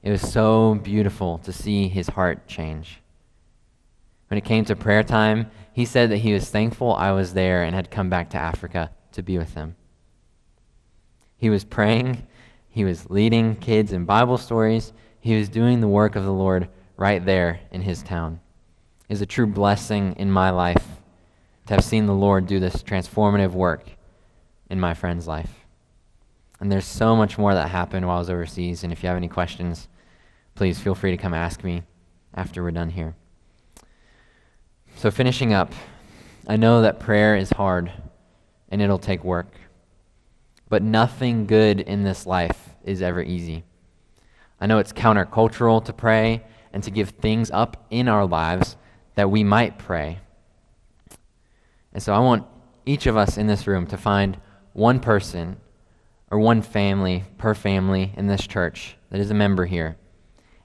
it 0.03 0.11
was 0.11 0.19
so 0.21 0.75
beautiful 0.75 1.37
to 1.37 1.53
see 1.53 1.87
his 1.87 2.09
heart 2.09 2.47
change. 2.47 2.99
When 4.27 4.37
it 4.37 4.43
came 4.43 4.65
to 4.65 4.75
prayer 4.75 5.03
time, 5.03 5.49
he 5.71 5.85
said 5.85 6.11
that 6.11 6.17
he 6.17 6.33
was 6.33 6.49
thankful 6.49 6.93
I 6.93 7.13
was 7.13 7.33
there 7.33 7.63
and 7.63 7.73
had 7.73 7.89
come 7.89 8.09
back 8.09 8.31
to 8.31 8.37
Africa 8.37 8.91
to 9.13 9.23
be 9.23 9.37
with 9.37 9.53
him. 9.53 9.77
He 11.37 11.49
was 11.49 11.63
praying, 11.63 12.27
he 12.67 12.83
was 12.83 13.09
leading 13.09 13.55
kids 13.55 13.93
in 13.93 14.03
Bible 14.03 14.37
stories, 14.37 14.91
he 15.21 15.37
was 15.37 15.47
doing 15.47 15.79
the 15.79 15.87
work 15.87 16.17
of 16.17 16.25
the 16.25 16.33
Lord 16.33 16.67
right 16.97 17.25
there 17.25 17.61
in 17.71 17.83
his 17.83 18.03
town. 18.03 18.41
It 19.07 19.13
is 19.13 19.21
a 19.21 19.25
true 19.25 19.47
blessing 19.47 20.15
in 20.17 20.29
my 20.29 20.49
life 20.49 20.85
to 21.67 21.73
have 21.73 21.83
seen 21.83 22.05
the 22.05 22.13
Lord 22.13 22.47
do 22.47 22.59
this 22.59 22.83
transformative 22.83 23.51
work 23.51 23.89
in 24.69 24.79
my 24.79 24.93
friend's 24.93 25.27
life. 25.27 25.65
And 26.59 26.71
there's 26.71 26.85
so 26.85 27.15
much 27.15 27.37
more 27.37 27.53
that 27.53 27.69
happened 27.69 28.07
while 28.07 28.17
I 28.17 28.19
was 28.19 28.29
overseas, 28.29 28.83
and 28.83 28.93
if 28.93 29.03
you 29.03 29.07
have 29.07 29.17
any 29.17 29.27
questions, 29.27 29.87
please 30.55 30.79
feel 30.79 30.95
free 30.95 31.11
to 31.11 31.17
come 31.17 31.33
ask 31.33 31.63
me 31.63 31.83
after 32.33 32.63
we're 32.63 32.71
done 32.71 32.89
here. 32.89 33.15
So, 34.95 35.11
finishing 35.11 35.53
up, 35.53 35.73
I 36.47 36.55
know 36.55 36.81
that 36.81 36.99
prayer 36.99 37.35
is 37.35 37.49
hard 37.49 37.91
and 38.69 38.81
it'll 38.81 38.99
take 38.99 39.23
work, 39.23 39.51
but 40.69 40.81
nothing 40.81 41.45
good 41.45 41.81
in 41.81 42.03
this 42.03 42.25
life 42.25 42.69
is 42.83 43.01
ever 43.01 43.21
easy. 43.21 43.63
I 44.61 44.67
know 44.67 44.77
it's 44.77 44.93
countercultural 44.93 45.83
to 45.85 45.93
pray 45.93 46.43
and 46.71 46.83
to 46.83 46.91
give 46.91 47.09
things 47.09 47.51
up 47.51 47.85
in 47.89 48.07
our 48.07 48.25
lives 48.25 48.77
that 49.15 49.29
we 49.29 49.43
might 49.43 49.77
pray. 49.77 50.19
And 51.95 52.03
so 52.03 52.13
I 52.13 52.19
want 52.19 52.45
each 52.85 53.07
of 53.07 53.15
us 53.15 53.37
in 53.37 53.47
this 53.47 53.67
room 53.67 53.87
to 53.87 53.95
find 53.95 54.37
one 54.73 54.99
person 54.99 55.55
or 56.29 56.37
one 56.37 56.61
family 56.61 57.23
per 57.37 57.55
family 57.55 58.11
in 58.17 58.27
this 58.27 58.45
church 58.45 58.97
that 59.09 59.21
is 59.21 59.31
a 59.31 59.33
member 59.33 59.65
here 59.65 59.95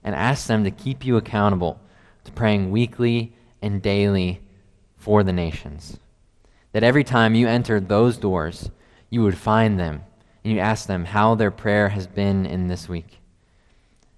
and 0.03 0.13
ask 0.17 0.49
them 0.49 0.65
to 0.65 0.73
keep 0.73 1.07
you 1.07 1.17
accountable 1.17 1.81
to 2.25 2.33
praying 2.33 2.73
weekly 2.73 3.33
and 3.63 3.81
daily 3.81 4.41
for 4.97 5.23
the 5.23 5.33
nations. 5.33 6.01
That 6.73 6.83
every 6.83 7.05
time 7.05 7.37
you 7.37 7.47
enter 7.47 7.79
those 7.79 8.17
doors, 8.17 8.69
you 9.09 9.23
would 9.23 9.39
find 9.39 9.79
them 9.79 10.03
and 10.43 10.53
you 10.53 10.59
ask 10.59 10.89
them 10.89 11.05
how 11.05 11.37
their 11.37 11.53
prayer 11.53 11.91
has 11.91 12.09
been 12.09 12.45
in 12.45 12.67
this 12.67 12.89
week. 12.89 13.21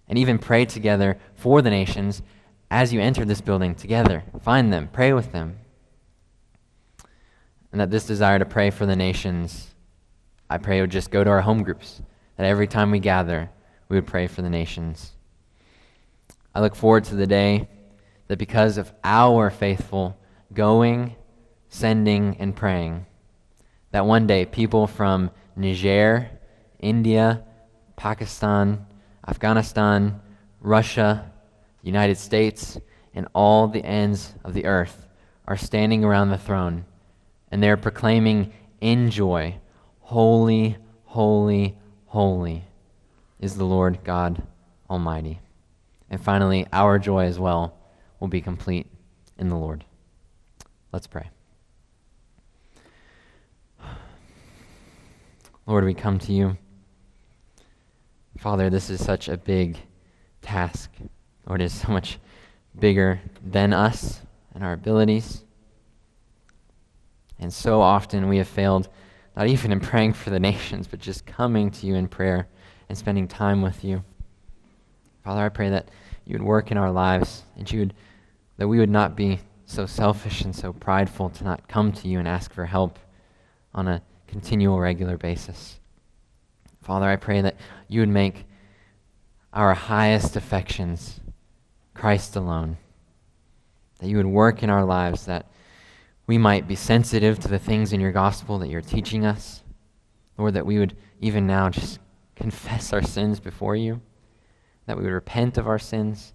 And 0.09 0.19
even 0.19 0.39
pray 0.39 0.65
together 0.65 1.19
for 1.35 1.61
the 1.61 1.69
nations 1.69 2.23
as 2.71 2.91
you 2.91 3.03
enter 3.03 3.27
this 3.27 3.43
building 3.43 3.75
together. 3.75 4.25
Find 4.41 4.73
them, 4.73 4.89
pray 4.91 5.13
with 5.13 5.33
them. 5.33 5.59
And 7.73 7.81
that 7.81 7.91
this 7.91 8.07
desire 8.07 8.39
to 8.39 8.45
pray 8.45 8.71
for 8.71 8.87
the 8.87 8.97
nations, 8.97 9.69
I 10.49 10.59
pray 10.59 10.81
would 10.81 10.91
just 10.91 11.11
go 11.11 11.25
to 11.25 11.31
our 11.31 11.41
home 11.41 11.63
groups. 11.63 12.03
That 12.37 12.47
every 12.47 12.67
time 12.67 12.91
we 12.91 12.99
gather, 12.99 13.51
we 13.89 13.97
would 13.97 14.07
pray 14.07 14.27
for 14.27 14.43
the 14.43 14.51
nations. 14.51 15.13
I 16.55 16.61
look 16.61 16.75
forward 16.75 17.05
to 17.05 17.15
the 17.15 17.27
day 17.27 17.69
that 18.29 18.39
because 18.39 18.79
of 18.79 18.93
our 19.03 19.51
faithful 19.51 20.19
going, 20.53 21.17
sending, 21.69 22.37
and 22.39 22.55
praying, 22.55 23.07
that 23.91 24.07
one 24.07 24.27
day 24.27 24.45
people 24.45 24.87
from 24.87 25.31
Niger, 25.57 26.31
India, 26.79 27.43
Pakistan, 27.97 28.87
Afghanistan, 29.27 30.21
Russia, 30.61 31.31
United 31.83 32.17
States, 32.17 32.79
and 33.15 33.29
all 33.35 33.69
the 33.69 33.85
ends 33.85 34.35
of 34.45 34.55
the 34.55 34.65
earth 34.65 35.07
are 35.47 35.57
standing 35.57 36.05
around 36.05 36.31
the 36.31 36.39
throne, 36.39 36.85
and 37.53 37.63
they're 37.63 37.77
proclaiming 37.77 38.53
in 38.81 39.11
joy, 39.11 39.55
Holy, 40.01 40.77
holy, 41.05 41.77
holy 42.07 42.65
is 43.39 43.57
the 43.57 43.65
Lord 43.65 44.01
God 44.05 44.43
Almighty. 44.91 45.41
And 46.11 46.21
finally, 46.21 46.67
our 46.73 46.99
joy 46.99 47.25
as 47.27 47.39
well 47.39 47.79
will 48.21 48.29
be 48.29 48.41
complete 48.41 48.87
in 49.39 49.49
the 49.49 49.57
Lord. 49.57 49.85
Let's 50.93 51.07
pray. 51.07 51.31
Lord, 55.67 55.85
we 55.85 55.95
come 55.95 56.19
to 56.21 56.33
you. 56.33 56.59
Father, 58.39 58.69
this 58.69 58.91
is 58.91 59.03
such 59.03 59.29
a 59.29 59.37
big 59.37 59.79
task. 60.43 60.91
Lord, 61.47 61.63
it 61.63 61.67
is 61.67 61.73
so 61.73 61.93
much 61.93 62.19
bigger 62.79 63.21
than 63.43 63.73
us 63.73 64.21
and 64.55 64.65
our 64.65 64.73
abilities. 64.73 65.45
And 67.43 67.53
so 67.53 67.81
often 67.81 68.29
we 68.29 68.39
have 68.39 68.47
failed, 68.47 68.89
not 69.37 69.49
even 69.49 69.73
in 69.73 69.81
praying 69.81 70.13
for 70.13 70.31
the 70.31 70.39
nations, 70.39 70.87
but 70.87 71.01
just 71.01 71.27
coming 71.27 71.73
to 71.73 71.87
you 71.89 71.97
in 71.97 72.07
prayer 72.07 72.47
and 72.89 72.97
spending 72.97 73.27
time 73.27 73.63
with 73.63 73.83
you. 73.83 74.05
Father, 75.25 75.41
I 75.41 75.49
pray 75.49 75.69
that 75.71 75.91
you 76.25 76.35
would 76.35 76.47
work 76.47 76.71
in 76.71 76.79
our 76.79 76.93
lives 76.93 77.43
and 77.57 77.71
you 77.71 77.81
would, 77.81 77.95
that 78.59 78.69
we 78.69 78.79
would 78.79 78.91
not 78.91 79.17
be 79.17 79.41
so 79.67 79.87
selfish 79.87 80.43
and 80.43 80.55
so 80.55 80.73
prideful 80.73 81.31
to 81.31 81.43
not 81.43 81.67
come 81.67 81.91
to 81.91 82.07
you 82.07 82.21
and 82.21 82.29
ask 82.29 82.53
for 82.53 82.65
help 82.65 83.01
on 83.75 83.89
a 83.89 84.03
continual, 84.29 84.79
regular 84.79 85.17
basis. 85.17 85.81
Father, 86.81 87.07
I 87.07 87.17
pray 87.17 87.41
that 87.41 87.57
you 87.89 88.01
would 88.01 88.09
make 88.09 88.45
our 89.53 89.75
highest 89.75 90.37
affections 90.37 91.19
Christ 91.93 92.37
alone. 92.37 92.77
That 93.99 94.09
you 94.09 94.17
would 94.17 94.27
work 94.27 94.63
in 94.63 94.71
our 94.71 94.85
lives, 94.85 95.27
that 95.27 95.52
we 96.33 96.39
might 96.39 96.67
be 96.67 96.75
sensitive 96.75 97.39
to 97.39 97.47
the 97.47 97.59
things 97.59 97.93
in 97.93 98.01
your 98.01 98.11
gospel 98.11 98.59
that 98.59 98.71
you're 98.71 98.81
teaching 98.81 99.27
us. 99.27 99.63
Lord, 100.39 100.55
that 100.55 100.65
we 100.65 100.79
would 100.79 100.97
even 101.21 101.47
now 101.47 101.69
just 101.69 101.99
confess 102.37 102.95
our 102.95 103.03
sins 103.03 103.39
before 103.39 103.77
you, 103.77 104.01
that 104.87 104.97
we 104.97 105.03
would 105.03 105.13
repent 105.13 105.59
of 105.59 105.67
our 105.67 105.79
sins, 105.79 106.33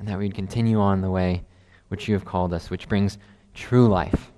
and 0.00 0.08
that 0.08 0.18
we 0.18 0.24
would 0.24 0.34
continue 0.34 0.80
on 0.80 1.00
the 1.00 1.12
way 1.12 1.44
which 1.90 2.08
you 2.08 2.14
have 2.14 2.24
called 2.24 2.52
us, 2.52 2.68
which 2.68 2.88
brings 2.88 3.18
true 3.54 3.86
life. 3.86 4.32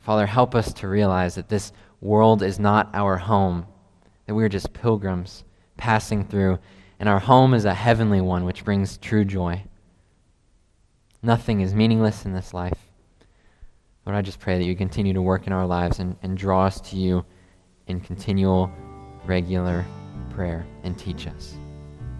Father, 0.00 0.26
help 0.26 0.54
us 0.54 0.74
to 0.74 0.86
realize 0.86 1.36
that 1.36 1.48
this 1.48 1.72
world 2.02 2.42
is 2.42 2.58
not 2.58 2.90
our 2.92 3.16
home, 3.16 3.66
that 4.26 4.34
we 4.34 4.44
are 4.44 4.50
just 4.50 4.74
pilgrims 4.74 5.44
passing 5.78 6.26
through, 6.26 6.58
and 7.00 7.08
our 7.08 7.20
home 7.20 7.54
is 7.54 7.64
a 7.64 7.72
heavenly 7.72 8.20
one 8.20 8.44
which 8.44 8.66
brings 8.66 8.98
true 8.98 9.24
joy. 9.24 9.64
Nothing 11.22 11.62
is 11.62 11.74
meaningless 11.74 12.26
in 12.26 12.34
this 12.34 12.52
life. 12.52 12.91
Lord, 14.04 14.16
I 14.16 14.22
just 14.22 14.40
pray 14.40 14.58
that 14.58 14.64
you 14.64 14.74
continue 14.74 15.12
to 15.12 15.22
work 15.22 15.46
in 15.46 15.52
our 15.52 15.66
lives 15.66 15.98
and, 15.98 16.16
and 16.22 16.36
draw 16.36 16.64
us 16.66 16.80
to 16.90 16.96
you 16.96 17.24
in 17.86 18.00
continual, 18.00 18.70
regular 19.24 19.84
prayer 20.30 20.66
and 20.82 20.98
teach 20.98 21.26
us. 21.26 21.54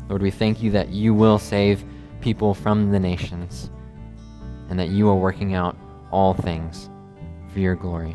Lord, 0.09 0.23
we 0.23 0.31
thank 0.31 0.63
you 0.63 0.71
that 0.73 0.91
you 0.91 1.15
will 1.15 1.39
save 1.39 1.85
people 2.21 2.55
from 2.55 2.91
the 2.93 3.01
nations 3.01 3.71
and 4.69 4.79
that 4.79 4.91
you 4.91 5.09
are 5.09 5.17
working 5.17 5.55
out 5.55 5.77
all 6.11 6.35
things 6.35 6.89
for 7.53 7.59
your 7.59 7.75
glory. 7.75 8.15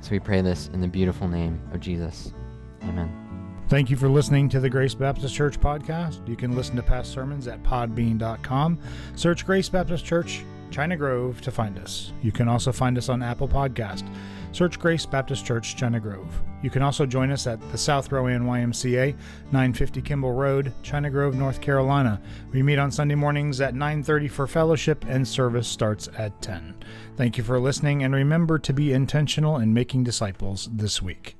So 0.00 0.10
we 0.10 0.20
pray 0.20 0.40
this 0.40 0.68
in 0.68 0.80
the 0.80 0.88
beautiful 0.88 1.26
name 1.26 1.60
of 1.72 1.80
Jesus. 1.80 2.32
Amen. 2.82 3.26
Thank 3.68 3.90
you 3.90 3.96
for 3.96 4.08
listening 4.08 4.48
to 4.50 4.60
the 4.60 4.70
Grace 4.70 4.94
Baptist 4.94 5.34
Church 5.34 5.58
podcast. 5.58 6.28
You 6.28 6.36
can 6.36 6.54
listen 6.54 6.76
to 6.76 6.82
past 6.82 7.10
sermons 7.10 7.48
at 7.48 7.62
podbean.com. 7.64 8.78
Search 9.16 9.44
Grace 9.44 9.68
Baptist 9.68 10.04
Church, 10.04 10.44
China 10.70 10.96
Grove 10.96 11.40
to 11.42 11.50
find 11.50 11.78
us. 11.78 12.12
You 12.22 12.32
can 12.32 12.48
also 12.48 12.72
find 12.72 12.98
us 12.98 13.08
on 13.08 13.22
Apple 13.22 13.48
Podcast. 13.48 14.08
Search 14.52 14.78
Grace 14.78 15.04
Baptist 15.04 15.44
Church, 15.44 15.76
China 15.76 16.00
Grove. 16.00 16.40
You 16.62 16.70
can 16.70 16.80
also 16.80 17.04
join 17.04 17.30
us 17.30 17.46
at 17.46 17.60
the 17.70 17.76
South 17.76 18.10
Rowan 18.10 18.46
YMCA, 18.46 19.14
950 19.52 20.00
Kimball 20.00 20.32
Road, 20.32 20.72
China 20.82 21.10
Grove, 21.10 21.34
North 21.34 21.60
Carolina. 21.60 22.20
We 22.52 22.62
meet 22.62 22.78
on 22.78 22.90
Sunday 22.90 23.16
mornings 23.16 23.60
at 23.60 23.74
9:30 23.74 24.28
for 24.28 24.46
fellowship 24.46 25.04
and 25.06 25.28
service 25.28 25.68
starts 25.68 26.08
at 26.16 26.40
10. 26.40 26.74
Thank 27.16 27.36
you 27.36 27.44
for 27.44 27.60
listening 27.60 28.02
and 28.02 28.14
remember 28.14 28.58
to 28.58 28.72
be 28.72 28.94
intentional 28.94 29.58
in 29.58 29.74
making 29.74 30.04
disciples 30.04 30.70
this 30.72 31.02
week. 31.02 31.35